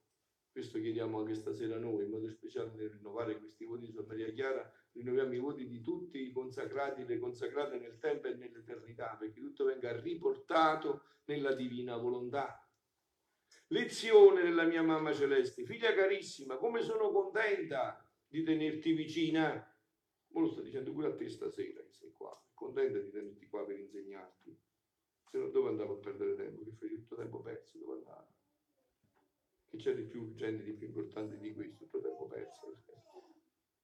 Questo 0.49 0.79
chiediamo 0.79 1.19
anche 1.19 1.35
stasera 1.35 1.77
noi, 1.77 2.05
in 2.05 2.11
modo 2.11 2.29
speciale 2.29 2.71
nel 2.75 2.91
rinnovare 2.91 3.37
questi 3.39 3.65
voti 3.65 3.87
di 3.87 3.91
Sua 3.91 4.05
Maria 4.05 4.31
Chiara, 4.31 4.69
rinnoviamo 4.93 5.33
i 5.33 5.39
voti 5.39 5.67
di 5.67 5.81
tutti 5.81 6.21
i 6.27 6.31
consacrati, 6.31 7.05
le 7.05 7.19
consacrate 7.19 7.77
nel 7.77 7.97
tempo 7.97 8.27
e 8.27 8.35
nell'eternità, 8.35 9.17
perché 9.19 9.41
tutto 9.41 9.65
venga 9.65 9.97
riportato 9.99 11.03
nella 11.25 11.53
divina 11.53 11.97
volontà. 11.97 12.65
Lezione 13.67 14.43
della 14.43 14.63
mia 14.63 14.81
mamma 14.81 15.13
celeste, 15.13 15.65
figlia 15.65 15.93
carissima, 15.93 16.55
come 16.57 16.81
sono 16.81 17.11
contenta 17.11 18.05
di 18.31 18.43
tenerti 18.43 18.93
vicina. 18.93 19.51
Me 20.29 20.39
lo 20.39 20.47
sto 20.47 20.61
dicendo 20.61 20.93
pure 20.93 21.07
a 21.07 21.15
te 21.15 21.27
stasera 21.27 21.83
che 21.83 21.91
sei 21.91 22.13
qua, 22.13 22.33
contenta 22.53 22.97
di 22.97 23.11
tenerti 23.11 23.45
qua 23.47 23.65
per 23.65 23.77
insegnarti. 23.77 24.57
Se 25.29 25.37
no 25.37 25.49
dove 25.49 25.69
andavo 25.69 25.95
a 25.95 25.97
perdere 25.97 26.35
tempo? 26.35 26.63
Che 26.63 26.71
fai 26.71 26.89
tutto 26.89 27.15
tempo 27.17 27.41
perso, 27.41 27.77
dove 27.77 27.97
andare? 27.97 28.27
Che 29.67 29.77
c'è 29.77 29.93
di 29.93 30.03
più 30.03 30.23
urgente, 30.23 30.63
di 30.63 30.73
più 30.73 30.87
importante 30.87 31.37
di 31.37 31.53
questo? 31.53 31.83
Tutto 31.83 32.01
tempo 32.01 32.27
perso. 32.27 32.83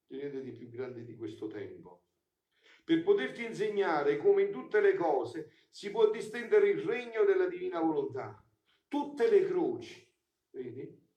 C'è 0.06 0.16
niente 0.16 0.42
di 0.42 0.52
più 0.52 0.70
grande 0.70 1.04
di 1.04 1.14
questo 1.14 1.46
tempo. 1.48 2.04
Per 2.84 3.02
poterti 3.02 3.44
insegnare 3.44 4.16
come 4.16 4.44
in 4.44 4.50
tutte 4.50 4.80
le 4.80 4.94
cose 4.94 5.66
si 5.68 5.90
può 5.90 6.10
distendere 6.10 6.70
il 6.70 6.80
regno 6.80 7.24
della 7.24 7.46
divina 7.46 7.80
volontà. 7.80 8.42
Tutte 8.88 9.28
le 9.28 9.44
croci, 9.44 10.10
vedi? 10.50 11.07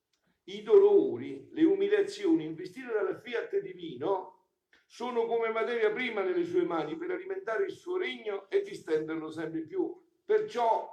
I 0.46 0.64
dolori, 0.64 1.50
le 1.52 1.64
umiliazioni 1.64 2.46
investite 2.46 2.92
dal 2.92 3.20
fiat 3.22 3.60
divino 3.60 4.48
sono 4.86 5.26
come 5.26 5.50
materia 5.50 5.92
prima 5.92 6.22
nelle 6.22 6.44
sue 6.44 6.64
mani 6.64 6.98
per 6.98 7.12
alimentare 7.12 7.66
il 7.66 7.72
suo 7.72 7.98
regno 7.98 8.50
e 8.50 8.62
distenderlo 8.62 9.30
sempre 9.30 9.62
più. 9.62 9.98
Perciò 10.26 10.90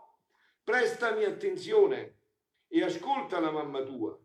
prestami 0.62 1.24
attenzione 1.24 2.18
e 2.68 2.82
ascolta 2.82 3.40
la 3.40 3.50
mamma 3.50 3.82
tua. 3.82 4.16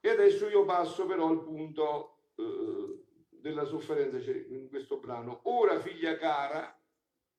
E 0.00 0.08
adesso 0.08 0.48
io 0.48 0.64
passo 0.64 1.06
però 1.06 1.28
al 1.28 1.42
punto 1.42 2.30
eh, 2.36 3.04
della 3.28 3.64
sofferenza 3.64 4.20
cioè, 4.20 4.46
in 4.48 4.68
questo 4.68 4.98
brano. 4.98 5.40
Ora, 5.44 5.80
figlia 5.80 6.16
cara, 6.16 6.80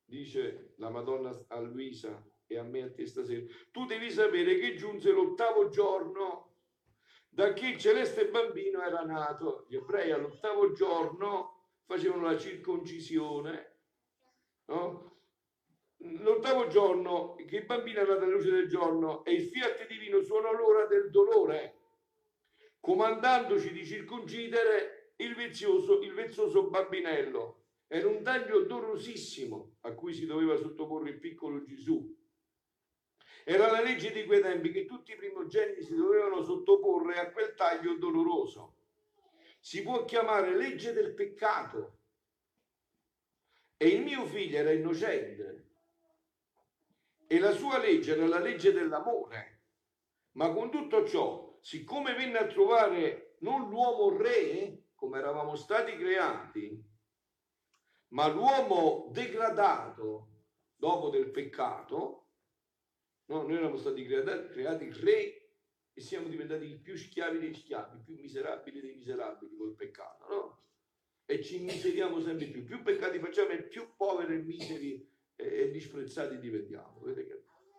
dice 0.04 0.74
la 0.78 0.90
Madonna 0.90 1.32
a 1.48 1.60
Luisa 1.60 2.24
e 2.46 2.58
a 2.58 2.64
me 2.64 2.84
a 2.84 2.92
te 2.92 3.08
stasera, 3.08 3.46
tu 3.72 3.86
devi 3.86 4.12
sapere 4.12 4.58
che 4.60 4.76
giunse 4.76 5.12
l'ottavo 5.12 5.70
giorno 5.70 6.45
da 7.36 7.52
che 7.52 7.68
il 7.68 7.78
celeste 7.78 8.30
bambino 8.30 8.82
era 8.82 9.02
nato. 9.02 9.66
Gli 9.68 9.76
ebrei 9.76 10.10
all'ottavo 10.12 10.72
giorno 10.72 11.74
facevano 11.84 12.24
la 12.24 12.38
circoncisione, 12.38 13.76
no? 14.68 15.12
L'ottavo 15.98 16.68
giorno 16.68 17.36
che 17.36 17.58
il 17.58 17.66
bambino 17.66 18.00
era 18.00 18.14
alla 18.14 18.26
luce 18.26 18.52
del 18.52 18.70
giorno 18.70 19.26
e 19.26 19.34
il 19.34 19.48
fiat 19.50 19.86
divino 19.86 20.22
suonò 20.22 20.54
l'ora 20.54 20.86
del 20.86 21.10
dolore, 21.10 21.80
comandandoci 22.80 23.74
di 23.74 23.86
circoncidere 23.86 25.14
il 25.18 25.36
vezioso, 25.36 26.02
il 26.02 26.14
vezzoso 26.14 26.70
bambinello. 26.70 27.64
Era 27.88 28.08
un 28.08 28.24
taglio 28.24 28.62
dolorosissimo 28.62 29.78
a 29.82 29.94
cui 29.94 30.14
si 30.14 30.26
doveva 30.26 30.56
sottoporre 30.56 31.10
il 31.10 31.20
piccolo 31.20 31.64
Gesù. 31.64 32.16
Era 33.48 33.70
la 33.70 33.80
legge 33.80 34.12
di 34.12 34.26
quei 34.26 34.42
tempi 34.42 34.72
che 34.72 34.88
tutti 34.88 35.12
i 35.12 35.16
primogeniti 35.16 35.84
si 35.84 35.94
dovevano 35.96 36.42
sottoporre 36.42 37.20
a 37.20 37.30
quel 37.30 37.54
taglio 37.54 37.96
doloroso. 37.96 38.78
Si 39.60 39.84
può 39.84 40.04
chiamare 40.04 40.56
legge 40.56 40.94
del 40.94 41.14
peccato. 41.14 42.00
E 43.78 43.88
il 43.88 44.02
mio 44.02 44.26
figlio 44.26 44.58
era 44.58 44.72
innocente. 44.72 45.68
E 47.28 47.38
la 47.38 47.52
sua 47.52 47.78
legge 47.78 48.14
era 48.14 48.26
la 48.26 48.40
legge 48.40 48.72
dell'amore. 48.72 49.62
Ma 50.32 50.52
con 50.52 50.72
tutto 50.72 51.06
ciò, 51.06 51.60
siccome 51.62 52.16
venne 52.16 52.40
a 52.40 52.48
trovare 52.48 53.36
non 53.42 53.70
l'uomo 53.70 54.18
re, 54.18 54.86
come 54.96 55.20
eravamo 55.20 55.56
stati 55.56 55.96
creati, 55.98 56.84
ma 58.08 58.26
l'uomo 58.26 59.10
degradato 59.12 60.30
dopo 60.76 61.10
del 61.10 61.30
peccato, 61.30 62.25
No, 63.28 63.42
noi 63.42 63.54
eravamo 63.54 63.78
stati 63.78 64.04
creati, 64.04 64.50
creati 64.50 64.92
re 65.02 65.50
e 65.94 66.02
siamo 66.02 66.28
diventati 66.28 66.66
i 66.66 66.78
più 66.78 66.96
schiavi 66.96 67.40
dei 67.40 67.54
schiavi, 67.54 67.98
i 67.98 68.04
più 68.04 68.16
miserabili 68.20 68.82
dei 68.82 68.96
miserabili 68.96 69.56
col 69.56 69.76
peccato, 69.76 70.28
no? 70.28 70.64
E 71.26 71.42
ci 71.42 71.60
miseriamo 71.60 72.20
sempre 72.22 72.48
più. 72.48 72.64
Più 72.64 72.84
peccati 72.84 73.18
facciamo 73.20 73.50
e 73.50 73.64
più 73.64 73.96
poveri 73.96 74.36
e 74.36 74.44
miseri 74.44 75.10
e, 75.36 75.72
disprezzati 75.72 76.38
diventiamo. 76.38 77.02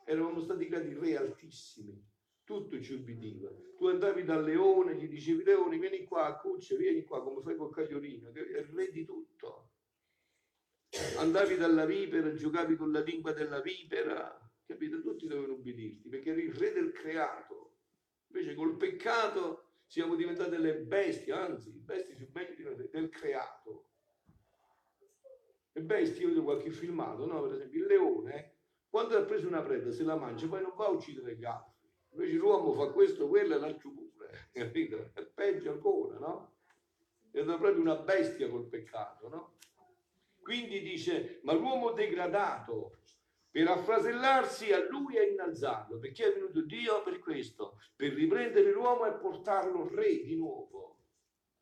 Eravamo 0.05 0.41
stati 0.41 0.67
creati 0.67 0.95
re 0.95 1.17
altissimi, 1.17 2.05
tutto 2.43 2.81
ci 2.81 2.95
ubbidiva. 2.95 3.51
Tu 3.77 3.87
andavi 3.87 4.25
dal 4.25 4.43
leone, 4.43 4.97
gli 4.97 5.09
dicevi 5.09 5.45
leone, 5.45 5.79
vieni 5.79 6.05
qua, 6.05 6.37
cuccia, 6.39 6.77
vieni 6.77 7.05
qua, 7.05 7.23
come 7.23 7.43
fai 7.43 7.57
col 7.57 7.73
cagliolino, 7.73 8.33
che 8.33 8.47
è 8.47 8.65
re 8.65 8.91
di 8.91 9.05
tutto. 9.05 9.71
Andavi 11.19 11.57
dalla 11.57 11.85
vipera, 11.85 12.33
giocavi 12.33 12.77
con 12.77 12.91
la 12.91 13.01
lingua 13.01 13.33
della 13.33 13.61
vipera, 13.61 14.46
capito? 14.67 15.01
Tutti 15.01 15.27
dovevano 15.27 15.55
ubbidirti 15.55 16.09
perché 16.09 16.31
eri 16.31 16.45
il 16.45 16.55
re 16.55 16.73
del 16.73 16.93
creato. 16.93 17.77
Invece 18.29 18.55
col 18.55 18.77
peccato 18.77 19.67
siamo 19.87 20.17
diventate 20.17 20.51
delle 20.51 20.75
bestie, 20.75 21.33
anzi, 21.33 21.71
bestie 21.71 22.15
più 22.15 22.65
noi, 22.65 22.89
del 22.91 23.09
creato. 23.09 23.91
Le 25.73 25.83
bestie, 25.83 26.23
io 26.23 26.29
vedo 26.29 26.43
qualche 26.43 26.71
filmato, 26.71 27.27
no? 27.27 27.43
Per 27.43 27.53
esempio, 27.53 27.81
il 27.81 27.87
leone, 27.87 28.55
quando 28.89 29.17
ha 29.17 29.23
preso 29.23 29.47
una 29.47 29.63
preda, 29.63 29.91
se 29.93 30.03
la 30.03 30.17
mangia, 30.17 30.49
poi 30.49 30.63
non 30.63 30.73
va 30.75 30.87
a 30.87 30.91
uccidere 30.91 31.37
gli 31.37 31.45
altri. 31.45 31.89
Invece 32.13 32.33
l'uomo 32.33 32.73
fa 32.73 32.91
questo, 32.93 33.29
quello 33.29 33.55
e 33.55 33.59
l'altro 33.59 33.91
pure, 33.91 34.49
capito? 34.53 35.11
È 35.13 35.23
peggio 35.23 35.71
ancora, 35.71 36.19
no? 36.19 36.55
È 37.31 37.45
proprio 37.45 37.81
una 37.81 37.97
bestia 37.97 38.49
col 38.49 38.67
peccato, 38.67 39.29
no? 39.29 39.59
Quindi 40.41 40.81
dice, 40.81 41.41
ma 41.43 41.53
l'uomo 41.53 41.93
degradato, 41.93 43.01
per 43.57 43.69
affrasellarsi 43.69 44.71
a 44.71 44.87
lui 44.87 45.17
e 45.17 45.31
innalzarlo, 45.31 45.99
perché 45.99 46.27
è 46.27 46.33
venuto 46.35 46.61
Dio 46.61 47.03
per 47.03 47.19
questo, 47.21 47.81
per 47.97 48.13
riprendere 48.13 48.71
l'uomo 48.71 49.07
e 49.07 49.15
portarlo 49.15 49.89
re 49.89 50.23
di 50.25 50.37
nuovo, 50.37 50.99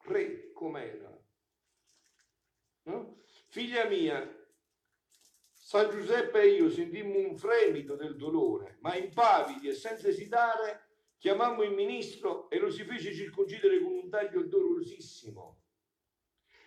re 0.07 0.51
com'era. 0.51 1.17
No? 2.87 3.23
Figlia 3.47 3.85
mia, 3.85 4.29
San 5.53 5.89
Giuseppe 5.91 6.41
e 6.41 6.55
io 6.55 6.69
sentimmo 6.69 7.17
un 7.17 7.37
fremito 7.37 7.95
del 7.95 8.17
dolore, 8.17 8.79
ma 8.81 8.97
impavidi 8.97 9.69
e 9.69 9.75
senza 9.75 10.09
esitare 10.09 10.89
chiamammo 11.19 11.63
il 11.63 11.75
ministro 11.75 12.51
e 12.51 12.59
lo 12.59 12.71
si 12.71 12.83
fece 12.83 13.15
circoncidere 13.15 13.81
con 13.81 13.93
un 13.93 14.09
taglio 14.09 14.43
dolorosissimo. 14.43 15.61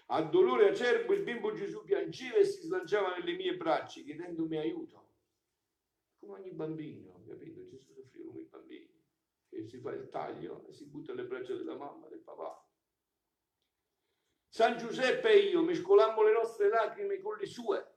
A 0.05 0.21
dolore 0.21 0.69
acerbo 0.69 1.11
il 1.11 1.23
bimbo 1.23 1.51
Gesù 1.51 1.83
piangeva 1.83 2.37
e 2.37 2.45
si 2.45 2.61
slanciava 2.61 3.17
nelle 3.17 3.35
mie 3.35 3.57
braccia 3.57 3.99
chiedendomi 3.99 4.55
aiuto. 4.55 5.06
Come 6.27 6.39
ogni 6.39 6.51
bambino, 6.51 7.23
capito? 7.25 7.65
Gesù 7.69 7.93
soffriva 7.93 8.27
come 8.27 8.41
i 8.41 8.47
bambini, 8.49 9.01
che 9.47 9.63
si 9.63 9.79
fa 9.79 9.91
il 9.91 10.09
taglio 10.09 10.67
e 10.67 10.73
si 10.73 10.85
butta 10.85 11.13
alle 11.13 11.23
braccia 11.23 11.55
della 11.55 11.77
mamma, 11.77 12.09
del 12.09 12.19
papà. 12.19 12.69
San 14.49 14.77
Giuseppe 14.77 15.31
e 15.31 15.47
io 15.47 15.61
mescolammo 15.61 16.23
le 16.23 16.33
nostre 16.33 16.67
lacrime 16.67 17.21
con 17.21 17.37
le 17.37 17.45
sue. 17.45 17.95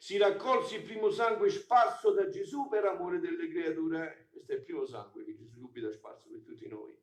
Si 0.00 0.16
raccolse 0.16 0.78
il 0.78 0.82
primo 0.82 1.10
sangue 1.10 1.50
sparso 1.50 2.10
da 2.10 2.28
Gesù 2.28 2.66
per 2.68 2.84
amore 2.86 3.20
delle 3.20 3.48
creature. 3.48 4.26
Questo 4.32 4.50
è 4.50 4.56
il 4.56 4.62
primo 4.64 4.84
sangue 4.84 5.24
che 5.24 5.36
Gesù 5.36 5.60
subito 5.60 5.86
ha 5.86 5.92
sparso 5.92 6.28
per 6.28 6.42
tutti 6.42 6.66
noi. 6.66 6.98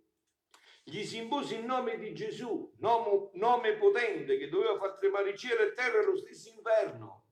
Gli 0.83 1.03
si 1.03 1.19
impose 1.19 1.55
il 1.55 1.63
nome 1.63 1.97
di 1.97 2.13
Gesù, 2.13 2.69
nome, 2.79 3.29
nome 3.35 3.77
potente 3.77 4.37
che 4.37 4.49
doveva 4.49 4.77
far 4.77 4.97
tremare 4.97 5.37
cielo 5.37 5.61
e 5.61 5.73
terra 5.73 6.03
lo 6.03 6.17
stesso 6.17 6.49
inverno. 6.49 7.24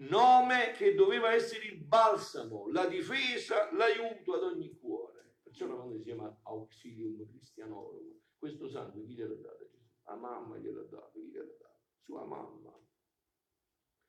Nome 0.00 0.72
che 0.76 0.94
doveva 0.94 1.34
essere 1.34 1.66
il 1.66 1.76
balsamo, 1.76 2.70
la 2.70 2.86
difesa, 2.86 3.70
l'aiuto 3.72 4.32
ad 4.32 4.44
ogni 4.44 4.74
cuore. 4.78 5.36
Perciò 5.42 5.66
la 5.66 5.74
quando 5.74 5.98
si 5.98 6.04
chiama 6.04 6.40
Auxilium 6.44 7.28
Christianorum. 7.28 8.18
Questo 8.38 8.66
sangue 8.66 9.04
chi 9.04 9.12
gliel'ha 9.12 9.34
dato 9.34 9.68
Gesù? 9.68 9.84
La 10.04 10.16
mamma 10.16 10.56
gliel'ha 10.56 10.84
dato, 10.84 11.10
chi 11.12 11.28
gliel'ha 11.28 11.54
dato? 11.58 11.80
Sua 11.98 12.24
mamma. 12.24 12.74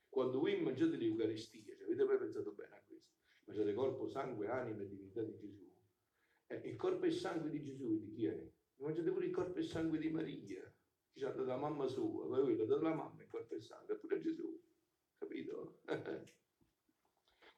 Quando 0.07 0.39
voi 0.39 0.61
mangiate 0.61 0.95
l'Eucaristia, 0.95 1.75
cioè 1.75 1.83
avete 1.83 2.05
mai 2.05 2.17
pensato 2.17 2.53
bene 2.53 2.75
a 2.75 2.83
questo? 2.87 3.11
Mangiate 3.43 3.73
corpo, 3.73 4.07
sangue, 4.07 4.47
anima 4.47 4.83
e 4.83 4.87
divinità 4.87 5.21
di 5.23 5.37
Gesù. 5.37 5.69
Eh, 6.47 6.69
il 6.69 6.77
corpo 6.77 7.05
e 7.05 7.11
sangue 7.11 7.49
di 7.49 7.61
Gesù 7.61 7.99
di 7.99 8.13
chi 8.13 8.25
è? 8.27 8.41
Mangiate 8.77 9.11
pure 9.11 9.25
il 9.25 9.31
corpo 9.33 9.59
e 9.59 9.63
sangue 9.63 9.97
di 9.97 10.09
Maria, 10.09 10.61
che 11.11 11.19
ci 11.19 11.25
ha 11.25 11.31
dato 11.31 11.43
la 11.43 11.57
mamma 11.57 11.85
sua, 11.87 12.27
ma 12.27 12.39
voi 12.39 12.55
l'ha 12.55 12.65
dato 12.65 12.81
la 12.81 12.93
mamma 12.93 13.21
il 13.21 13.27
corpo 13.27 13.55
e 13.55 13.61
sangue, 13.61 13.95
eppure 13.95 14.21
Gesù. 14.21 14.57
Capito? 15.17 15.79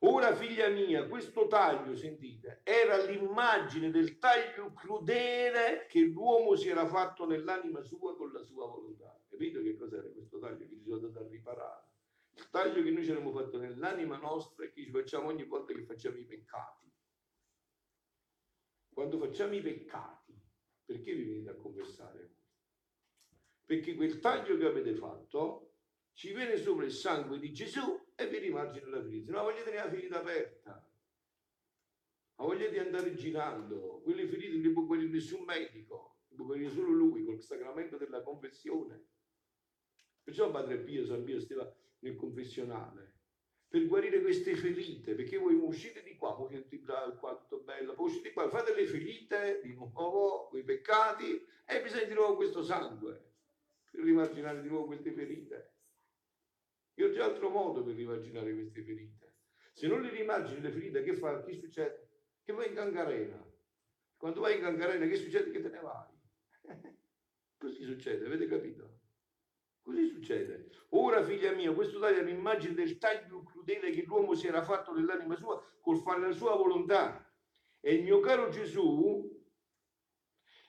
Ora, 0.05 0.35
figlia 0.35 0.67
mia, 0.67 1.07
questo 1.07 1.47
taglio, 1.47 1.95
sentite, 1.95 2.59
era 2.63 3.01
l'immagine 3.05 3.89
del 3.89 4.17
taglio 4.17 4.73
crudele 4.73 5.85
che 5.87 6.01
l'uomo 6.01 6.57
si 6.57 6.67
era 6.67 6.85
fatto 6.85 7.25
nell'anima 7.25 7.81
sua 7.81 8.13
con 8.17 8.33
la 8.33 8.41
sua 8.41 8.67
volontà. 8.67 9.17
Capito 9.29 9.61
che 9.61 9.77
cos'era 9.77 10.09
questo 10.09 10.39
taglio 10.39 10.67
che 10.67 10.75
ci 10.75 10.83
sono 10.83 10.95
andato 10.95 11.19
a 11.19 11.27
riparare? 11.29 11.87
Il 12.35 12.49
taglio 12.49 12.83
che 12.83 12.91
noi 12.91 13.05
ci 13.05 13.11
abbiamo 13.11 13.31
fatto 13.31 13.57
nell'anima 13.57 14.17
nostra 14.17 14.65
e 14.65 14.71
che 14.73 14.83
ci 14.83 14.91
facciamo 14.91 15.27
ogni 15.27 15.45
volta 15.45 15.71
che 15.71 15.85
facciamo 15.85 16.17
i 16.17 16.25
peccati. 16.25 16.91
Quando 18.91 19.17
facciamo 19.17 19.55
i 19.55 19.61
peccati, 19.61 20.37
perché 20.83 21.13
vi 21.13 21.23
venite 21.23 21.49
a 21.49 21.55
confessare? 21.55 22.35
Perché 23.63 23.95
quel 23.95 24.19
taglio 24.19 24.57
che 24.57 24.65
avete 24.65 24.95
fatto 24.95 25.75
ci 26.11 26.33
viene 26.33 26.57
sopra 26.57 26.83
il 26.83 26.91
sangue 26.91 27.39
di 27.39 27.53
Gesù 27.53 28.01
e 28.15 28.27
vi 28.27 28.37
rimargina 28.37 28.62
la 29.33 29.41
ferita. 29.41 29.41
No, 29.41 29.43
voglio 29.43 29.63
tenere 29.63 29.83
la 29.83 29.89
ferita 29.89 30.19
aperta. 30.19 30.87
Ma 32.35 32.45
voglio 32.45 32.79
andare 32.79 33.13
girando. 33.15 34.01
Quelle 34.03 34.27
ferite 34.27 34.53
non 34.53 34.61
le 34.61 34.71
può 34.71 34.83
guarire 34.85 35.09
nessun 35.09 35.43
medico, 35.43 36.19
le 36.27 36.35
può 36.35 36.45
guarire 36.45 36.69
solo 36.69 36.91
lui 36.91 37.23
col 37.23 37.41
sacramento 37.41 37.97
della 37.97 38.21
confessione. 38.21 39.07
Perciò 40.23 40.49
Padre 40.51 40.79
Pio, 40.79 41.05
San 41.05 41.23
Pio 41.23 41.39
stava 41.39 41.75
nel 41.99 42.15
confessionale 42.15 43.11
per 43.73 43.87
guarire 43.87 44.21
queste 44.21 44.55
ferite, 44.55 45.15
perché 45.15 45.37
voi 45.39 45.55
uscite 45.55 46.03
di 46.03 46.15
qua, 46.15 46.35
voi 46.35 46.49
siete 46.51 46.77
bravi, 46.77 47.17
qua 47.17 47.35
tutto 47.35 47.63
bello, 47.63 47.95
poi 47.95 48.05
uscite 48.05 48.27
di 48.27 48.33
qua, 48.35 48.47
fate 48.47 48.75
le 48.75 48.85
ferite 48.85 49.61
di 49.63 49.73
nuovo, 49.73 50.47
quei 50.49 50.63
peccati, 50.63 51.43
e 51.65 51.81
bisogna 51.81 52.03
di 52.03 52.13
nuovo 52.13 52.35
questo 52.35 52.61
sangue, 52.61 53.33
per 53.89 54.03
rimarginare 54.03 54.61
di 54.61 54.67
nuovo 54.67 54.85
queste 54.85 55.11
ferite. 55.11 55.73
Io 56.97 57.11
già 57.13 57.25
altro 57.25 57.49
modo 57.49 57.83
per 57.83 57.95
rimarginare 57.95 58.53
queste 58.53 58.83
ferite. 58.83 59.22
Se 59.73 59.87
non 59.87 60.01
le 60.01 60.09
rimargini 60.09 60.61
le 60.61 60.71
ferite, 60.71 61.03
che 61.03 61.15
fa? 61.15 61.43
Che 61.43 61.53
succede? 61.53 62.09
Che 62.43 62.53
vai 62.53 62.67
in 62.67 62.75
gangarena. 62.75 63.43
Quando 64.15 64.41
vai 64.41 64.55
in 64.55 64.61
gangarena, 64.61 65.05
che 65.07 65.15
succede? 65.15 65.51
Che 65.51 65.61
te 65.61 65.69
ne 65.69 65.79
vai. 65.79 66.07
Così 67.57 67.83
succede, 67.83 68.25
avete 68.25 68.45
capito? 68.45 68.99
Così 69.81 70.07
succede. 70.07 70.69
Ora, 70.89 71.23
figlia 71.23 71.51
mia, 71.51 71.73
questo 71.73 71.99
taglio 71.99 72.19
è 72.19 72.21
un'immagine 72.21 72.73
del 72.73 72.97
taglio 72.97 73.43
crudele 73.43 73.89
che 73.89 74.03
l'uomo 74.03 74.33
si 74.33 74.47
era 74.47 74.61
fatto 74.61 74.93
nell'anima 74.93 75.35
sua 75.35 75.61
col 75.81 75.97
fare 75.99 76.21
la 76.21 76.31
sua 76.31 76.55
volontà. 76.55 77.29
E 77.81 77.95
il 77.95 78.03
mio 78.03 78.21
caro 78.21 78.47
Gesù, 78.49 79.29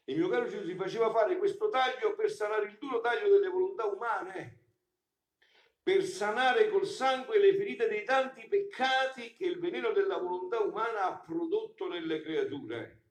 il 0.07 0.19
mio 0.19 0.29
caro 0.29 0.49
Gesù 0.49 0.67
si 0.67 0.75
faceva 0.75 1.12
fare 1.12 1.38
questo 1.38 1.69
taglio 1.69 2.14
per 2.14 2.31
sanare 2.31 2.67
il 2.67 2.77
duro 2.79 3.01
taglio 3.01 3.29
delle 3.29 3.49
volontà 3.49 3.87
umane, 3.87 4.63
per 5.85 6.03
sanare 6.03 6.68
col 6.68 6.87
sangue 6.87 7.38
le 7.38 7.55
ferite 7.55 7.87
dei 7.87 8.03
tanti 8.03 8.49
peccati 8.49 9.37
che 9.37 9.44
il 9.44 9.61
veleno 9.61 9.92
della 9.92 10.18
volontà 10.18 10.59
umana 10.59 11.05
ha 11.05 11.20
prodotto 11.20 11.87
nelle 11.87 12.20
creature. 12.20 13.03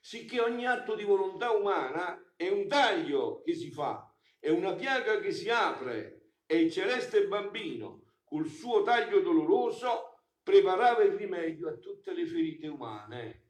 Sicché 0.00 0.40
ogni 0.40 0.66
atto 0.66 0.94
di 0.94 1.02
volontà 1.02 1.50
umana 1.50 2.34
è 2.36 2.48
un 2.48 2.68
taglio 2.68 3.42
che 3.42 3.54
si 3.54 3.72
fa 3.72 4.08
è 4.46 4.50
una 4.50 4.74
piaga 4.74 5.18
che 5.18 5.32
si 5.32 5.48
apre 5.50 6.34
e 6.46 6.60
il 6.60 6.70
celeste 6.70 7.26
bambino, 7.26 8.04
col 8.22 8.46
suo 8.46 8.84
taglio 8.84 9.20
doloroso, 9.20 10.20
preparava 10.40 11.02
il 11.02 11.14
rimedio 11.14 11.68
a 11.68 11.76
tutte 11.78 12.14
le 12.14 12.24
ferite 12.26 12.68
umane. 12.68 13.42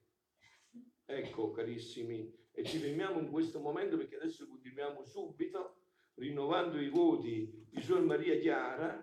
Ecco, 1.05 1.51
carissimi, 1.51 2.33
e 2.51 2.65
ci 2.65 2.79
fermiamo 2.79 3.21
in 3.21 3.31
questo 3.31 3.61
momento 3.61 3.99
perché 3.99 4.17
adesso 4.17 4.49
continuiamo 4.49 5.05
subito 5.05 5.76
rinnovando 6.17 6.81
i 6.81 6.89
voti 6.89 7.67
di 7.69 7.81
Suor 7.81 8.03
Maria 8.03 8.39
Chiara 8.39 9.03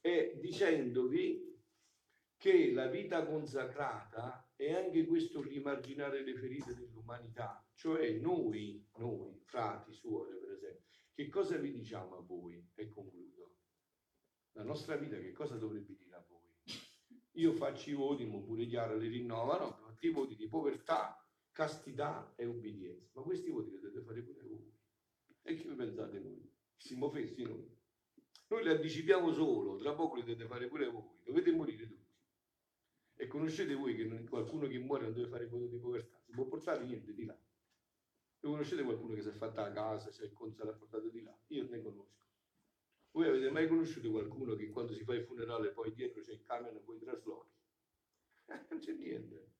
e 0.00 0.38
dicendovi 0.40 1.48
che 2.36 2.72
la 2.72 2.86
vita 2.86 3.26
consacrata 3.26 4.50
è 4.56 4.72
anche 4.72 5.04
questo 5.06 5.42
rimarginare 5.42 6.22
le 6.22 6.34
ferite 6.34 6.74
dell'umanità, 6.74 7.66
cioè 7.74 8.12
noi, 8.12 8.86
noi, 8.96 9.40
frati, 9.44 9.92
suore 9.92 10.38
per 10.38 10.52
esempio, 10.52 10.88
che 11.12 11.28
cosa 11.28 11.56
vi 11.56 11.70
diciamo 11.70 12.16
a 12.16 12.22
voi? 12.22 12.66
E 12.74 12.88
concludo. 12.88 13.56
La 14.52 14.62
nostra 14.62 14.96
vita 14.96 15.18
che 15.18 15.32
cosa 15.32 15.56
dovrebbe 15.56 15.94
dire 15.96 16.14
a 16.14 16.24
voi? 16.26 16.56
Io 17.32 17.52
faccio 17.52 17.90
i 17.90 17.94
voti, 17.94 18.24
ma 18.26 18.40
pure 18.40 18.66
Chiara 18.66 18.94
li 18.94 19.08
rinnovano, 19.08 19.96
i 20.00 20.10
voti 20.10 20.34
di 20.34 20.48
povertà, 20.48 21.16
castità 21.52 22.32
e 22.36 22.46
obbedienza. 22.46 23.10
Ma 23.14 23.22
questi 23.22 23.50
voti 23.50 23.70
li 23.70 23.76
dovete 23.76 24.02
fare 24.02 24.22
pure 24.22 24.42
voi. 24.42 24.79
E 25.42 25.54
che 25.54 25.68
pensate 25.74 26.18
noi? 26.18 26.50
Siamo 26.76 27.10
fessi 27.10 27.42
noi. 27.42 27.78
Noi 28.48 28.62
li 28.64 28.68
anticipiamo 28.70 29.32
solo, 29.32 29.76
tra 29.76 29.94
poco 29.94 30.16
li 30.16 30.22
dovete 30.22 30.46
fare 30.46 30.66
pure 30.66 30.88
voi, 30.88 31.04
dovete 31.24 31.52
morire 31.52 31.86
tutti. 31.86 32.14
E 33.14 33.26
conoscete 33.26 33.74
voi 33.74 33.94
che 33.94 34.24
qualcuno 34.24 34.66
che 34.66 34.78
muore 34.78 35.04
non 35.04 35.12
deve 35.12 35.28
fare 35.28 35.46
voto 35.46 35.66
di 35.66 35.78
povertà, 35.78 36.18
si 36.24 36.32
può 36.32 36.46
portare 36.46 36.84
niente 36.84 37.14
di 37.14 37.24
là. 37.24 37.34
E 37.34 38.46
conoscete 38.46 38.82
qualcuno 38.82 39.14
che 39.14 39.22
si 39.22 39.28
è 39.28 39.32
fatta 39.32 39.64
a 39.64 39.72
casa, 39.72 40.10
si 40.10 40.22
è 40.22 40.30
l'ha 40.30 40.72
portato 40.72 41.08
di 41.08 41.22
là? 41.22 41.36
Io 41.48 41.68
ne 41.68 41.82
conosco. 41.82 42.18
Voi 43.12 43.28
avete 43.28 43.50
mai 43.50 43.68
conosciuto 43.68 44.10
qualcuno 44.10 44.54
che 44.54 44.68
quando 44.70 44.94
si 44.94 45.04
fa 45.04 45.14
il 45.14 45.24
funerale 45.24 45.70
poi 45.70 45.92
dietro 45.92 46.22
c'è 46.22 46.32
il 46.32 46.42
camion 46.42 46.74
e 46.74 46.80
poi 46.80 46.98
traslochi? 46.98 47.50
Eh, 48.46 48.66
non 48.68 48.78
c'è 48.78 48.92
niente. 48.92 49.52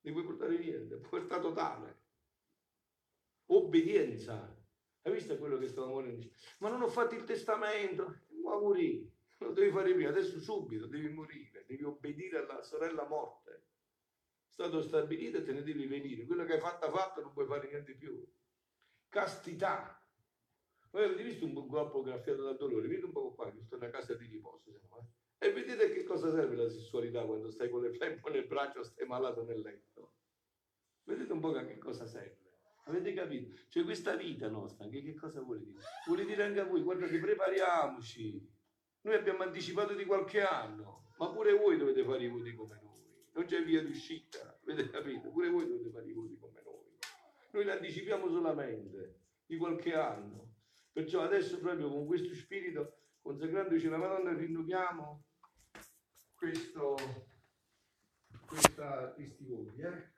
Non 0.00 0.12
puoi 0.12 0.24
portare 0.24 0.58
niente. 0.58 0.96
Povertà 0.96 1.40
totale. 1.40 2.00
Obbedienza. 3.46 4.55
Hai 5.06 5.12
visto 5.12 5.38
quello 5.38 5.56
che 5.56 5.68
stava 5.68 5.86
morendo? 5.86 6.28
Ma 6.58 6.68
non 6.68 6.82
ho 6.82 6.88
fatto 6.88 7.14
il 7.14 7.22
testamento. 7.22 8.22
Ma 8.42 8.58
morì. 8.58 9.08
Lo 9.38 9.52
devi 9.52 9.70
fare 9.70 9.94
prima. 9.94 10.08
Adesso 10.08 10.40
subito 10.40 10.86
devi 10.86 11.08
morire. 11.10 11.64
Devi 11.68 11.84
obbedire 11.84 12.38
alla 12.38 12.60
sorella 12.62 13.06
morte 13.06 13.66
stato 14.56 14.80
stabilito 14.80 15.36
e 15.36 15.42
te 15.44 15.52
ne 15.52 15.62
devi 15.62 15.86
venire. 15.86 16.24
Quello 16.24 16.44
che 16.44 16.54
hai 16.54 16.60
fatto 16.60 16.90
fatto 16.90 17.20
non 17.20 17.32
puoi 17.34 17.46
fare 17.46 17.68
niente 17.68 17.94
più. 17.94 18.26
Castità. 19.08 20.02
Voi 20.90 21.04
avete 21.04 21.22
visto 21.22 21.44
un 21.44 21.68
corpo 21.68 22.00
graffiato 22.00 22.42
dal 22.42 22.56
dolore? 22.56 22.88
Vedete 22.88 23.04
un 23.04 23.12
po' 23.12 23.34
qua, 23.34 23.52
che 23.52 23.62
sto 23.62 23.76
in 23.76 23.82
una 23.82 23.90
casa 23.90 24.14
di 24.14 24.26
riposo. 24.26 24.72
Siamo, 24.72 24.98
eh? 25.38 25.46
E 25.46 25.52
vedete 25.52 25.92
che 25.92 26.04
cosa 26.04 26.32
serve 26.32 26.56
la 26.56 26.70
sessualità 26.70 27.22
quando 27.24 27.50
stai 27.50 27.68
con 27.68 27.82
le 27.82 27.92
flemmo 27.92 28.28
nel 28.28 28.46
braccio, 28.46 28.82
stai 28.82 29.06
malato 29.06 29.44
nel 29.44 29.60
letto. 29.60 30.14
Vedete 31.04 31.32
un 31.32 31.40
po' 31.40 31.54
a 31.54 31.64
che 31.64 31.76
cosa 31.76 32.06
serve. 32.06 32.45
Avete 32.88 33.12
capito? 33.12 33.54
Cioè 33.68 33.82
questa 33.84 34.14
vita 34.14 34.48
nostra, 34.48 34.88
che, 34.88 35.02
che 35.02 35.14
cosa 35.14 35.40
vuole 35.40 35.64
dire? 35.64 35.80
Vuole 36.06 36.24
dire 36.24 36.44
anche 36.44 36.60
a 36.60 36.64
voi, 36.64 36.82
guardate, 36.82 37.18
prepariamoci. 37.18 38.54
Noi 39.02 39.14
abbiamo 39.14 39.42
anticipato 39.42 39.94
di 39.94 40.04
qualche 40.04 40.42
anno 40.42 41.12
Ma 41.18 41.30
pure 41.30 41.52
voi 41.52 41.76
dovete 41.76 42.04
fare 42.04 42.24
i 42.24 42.28
voti 42.28 42.54
come 42.54 42.80
noi. 42.82 43.04
Non 43.32 43.44
c'è 43.44 43.62
via 43.62 43.82
d'uscita, 43.82 44.58
avete 44.62 44.90
capito? 44.90 45.30
Pure 45.30 45.48
voi 45.48 45.66
dovete 45.66 45.90
fare 45.90 46.06
i 46.06 46.12
voti 46.12 46.36
come 46.36 46.62
noi. 46.64 46.84
Noi 47.52 47.64
li 47.64 47.70
anticipiamo 47.70 48.28
solamente 48.28 49.20
di 49.46 49.56
qualche 49.56 49.94
anno. 49.94 50.54
Perciò 50.92 51.22
adesso 51.22 51.58
proprio 51.58 51.90
con 51.90 52.06
questo 52.06 52.34
spirito, 52.34 52.98
consacrandoci 53.20 53.86
alla 53.86 53.98
Madonna, 53.98 54.32
rinnoviamo 54.32 55.24
questo, 56.34 56.94
questa, 58.46 59.12
questi 59.12 59.44
voti. 59.44 59.80
Eh? 59.80 60.14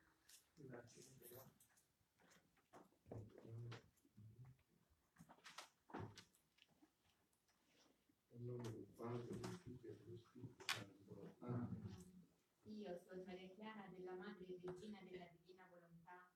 In 8.39 8.47
nome 8.47 8.71
del 8.71 8.87
Padre, 8.95 9.37
del 9.41 9.59
Figlio 9.65 9.91
e 9.91 9.97
dello 10.05 10.17
Spirito 10.17 10.65
Santo. 10.65 11.47
Amen. 11.47 12.25
Io, 12.63 12.97
Sor 12.97 13.25
Maria 13.27 13.49
Chiara, 13.49 13.89
della 13.97 14.15
Madre 14.15 14.47
e 14.47 14.58
Regina 14.69 15.01
della 15.01 15.25
Divina 15.33 15.67
Volontà, 15.71 16.29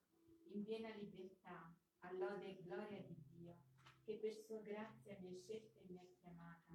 in 0.55 0.65
piena 0.65 0.89
libertà, 0.97 1.77
all'ode 2.01 2.47
e 2.47 2.63
gloria 2.63 3.03
di 3.03 3.15
Dio, 3.29 3.59
che 4.05 4.17
per 4.17 4.33
sua 4.33 4.59
grazia 4.61 5.19
mi 5.21 5.29
ha 5.29 5.37
scelta 5.37 5.79
e 5.79 5.85
mi 5.91 5.99
ha 5.99 6.07
chiamata, 6.19 6.73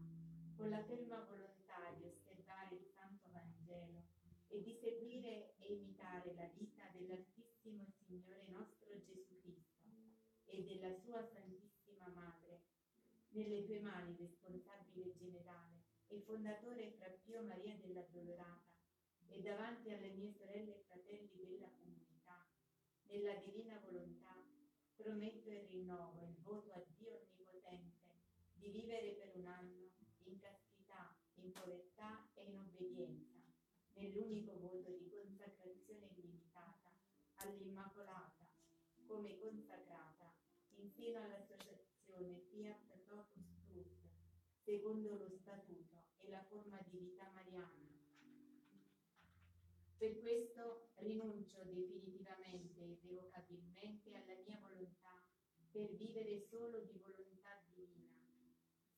con 0.55 0.69
la 0.69 0.83
ferma 0.83 1.23
volontà 1.23 1.93
di 1.97 2.05
osservare 2.05 2.75
il 2.75 2.85
Santo 2.93 3.31
Vangelo 3.31 4.05
e 4.49 4.61
di 4.61 4.71
seguire 4.71 5.55
e 5.57 5.73
imitare 5.73 6.35
la 6.35 6.45
vita 6.53 6.83
dell'Altissimo 6.93 7.87
Signore 8.05 8.45
nostro 8.49 8.95
Gesù 9.01 9.35
Cristo 9.41 9.89
e 10.45 10.61
della 10.61 10.93
sua 10.93 11.25
Santissima 11.25 12.07
Madre, 12.09 12.65
nelle 13.29 13.65
tue 13.65 13.79
mani, 13.79 14.15
responsabile 14.15 15.11
generale 15.15 15.81
e 16.05 16.21
fondatore 16.21 16.91
fra 16.99 17.09
Pio 17.23 17.41
Maria 17.41 17.75
della 17.77 18.03
Dolorata, 18.11 18.75
e 19.29 19.41
davanti 19.41 19.91
alle 19.91 20.11
mie 20.11 20.31
sorelle 20.31 20.85
fratelli 21.07 21.45
della 21.47 21.69
comunità, 21.79 22.45
nella 23.07 23.35
divina 23.35 23.79
volontà, 23.79 24.35
prometto 24.95 25.49
e 25.49 25.65
rinnovo 25.69 26.25
il 26.27 26.35
voto 26.41 26.71
a 26.73 26.83
Dio 26.97 27.21
Onnipotente 27.31 27.95
di 28.51 28.69
vivere 28.69 29.13
per 29.13 29.37
un 29.37 29.45
anno 29.45 29.89
in 30.23 30.37
castità, 30.39 31.15
in 31.35 31.51
povertà 31.53 32.29
e 32.33 32.43
in 32.43 32.59
obbedienza, 32.59 33.39
nell'unico 33.93 34.59
voto 34.59 34.91
di 34.97 35.09
consacrazione 35.09 36.07
illimitata 36.07 36.91
all'Immacolata, 37.35 38.45
come 39.05 39.39
consacrata 39.39 40.35
in 40.75 40.91
seno 40.91 41.21
all'associazione 41.23 42.41
Fiat 42.49 43.05
Totus 43.05 43.63
Tuus, 43.65 44.09
secondo 44.61 45.15
lo 45.15 45.29
statuto 45.29 46.03
e 46.17 46.29
la 46.29 46.43
forma 46.43 46.81
di 46.89 46.97
vita 46.97 47.31
mariana. 47.33 47.76
Per 49.97 50.19
questo 50.19 50.89
rinuncio 50.97 51.63
definitivamente 51.63 52.79
e 52.79 52.99
irrevocabilmente 53.01 54.13
alla 54.13 54.39
mia 54.45 54.59
volontà 54.61 55.25
per 55.71 55.95
vivere 55.95 56.39
solo 56.39 56.81
di 56.81 56.99
volontà 56.99 57.65
divina, 57.73 58.13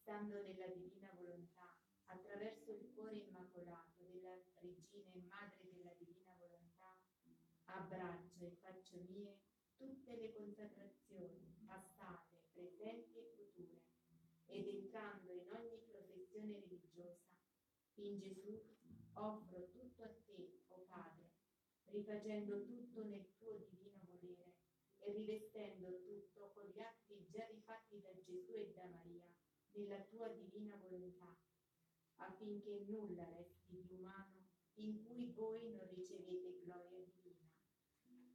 stando 0.01 0.41
nella 0.41 0.67
divina 0.67 1.09
volontà, 1.15 1.73
attraverso 2.07 2.71
il 2.71 2.91
cuore 2.93 3.15
immacolato 3.15 4.03
della 4.11 4.35
Regina 4.59 5.09
e 5.13 5.21
Madre 5.21 5.71
della 5.71 5.93
divina 5.97 6.35
volontà, 6.37 6.99
abbraccio 7.63 8.43
e 8.43 8.57
faccio 8.59 8.97
mie 9.07 9.39
tutte 9.77 10.17
le 10.17 10.33
consacrazioni, 10.33 11.63
passate, 11.65 12.43
presenti 12.51 13.19
e 13.19 13.31
future, 13.35 13.81
ed 14.47 14.67
entrando 14.67 15.31
in 15.31 15.47
ogni 15.49 15.79
professione 15.87 16.59
religiosa, 16.59 17.37
in 17.95 18.17
Gesù 18.17 18.61
offro 19.13 19.69
tutto 19.71 20.03
a 20.03 20.13
te, 20.25 20.28
rifacendo 21.91 22.63
tutto 22.65 23.03
nel 23.03 23.27
tuo 23.37 23.55
divino 23.57 23.99
volere 24.05 24.53
e 24.99 25.11
rivestendo 25.11 26.01
tutto 26.03 26.51
con 26.53 26.65
gli 26.67 26.79
atti 26.79 27.27
già 27.29 27.45
rifatti 27.47 27.99
da 27.99 28.13
Gesù 28.21 28.55
e 28.55 28.71
da 28.73 28.85
Maria 28.85 29.27
nella 29.71 30.01
tua 30.05 30.27
divina 30.29 30.75
volontà, 30.77 31.37
affinché 32.15 32.85
nulla 32.87 33.29
resti 33.29 33.83
di 33.83 33.93
umano 33.93 34.47
in 34.75 35.03
cui 35.05 35.31
voi 35.33 35.69
non 35.71 35.87
ricevete 35.89 36.59
gloria 36.63 36.99
divina. 37.03 37.49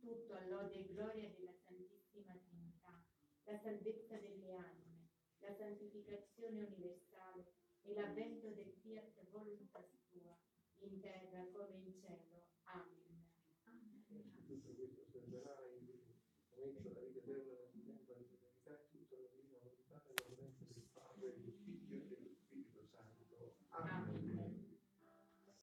Tutto 0.00 0.34
all'ode 0.34 0.74
e 0.74 0.86
gloria 0.86 1.30
della 1.30 1.54
Santissima 1.64 2.34
Trinità, 2.34 3.02
la 3.44 3.58
salvezza 3.58 4.16
delle 4.18 4.52
anime, 4.52 5.08
la 5.38 5.54
santificazione 5.54 6.62
universale 6.62 7.52
e 7.82 7.94
l'avvento 7.94 8.50
del 8.50 8.72
fiat 8.80 9.28
voluntas 9.30 9.90
tua, 10.10 10.36
in 10.78 11.00
terra 11.00 11.46
come 11.52 11.76
in 11.76 11.94
cielo. 11.94 12.46
Amen. 12.64 13.04
Tutto 14.46 15.23
questo 15.34 15.50
osserverà 15.50 15.64
in 15.66 16.54
momento 16.54 16.80
della 16.88 17.00
vita 17.00 17.18
eterna, 17.18 17.42
nel 17.42 17.46
tempo, 17.46 17.63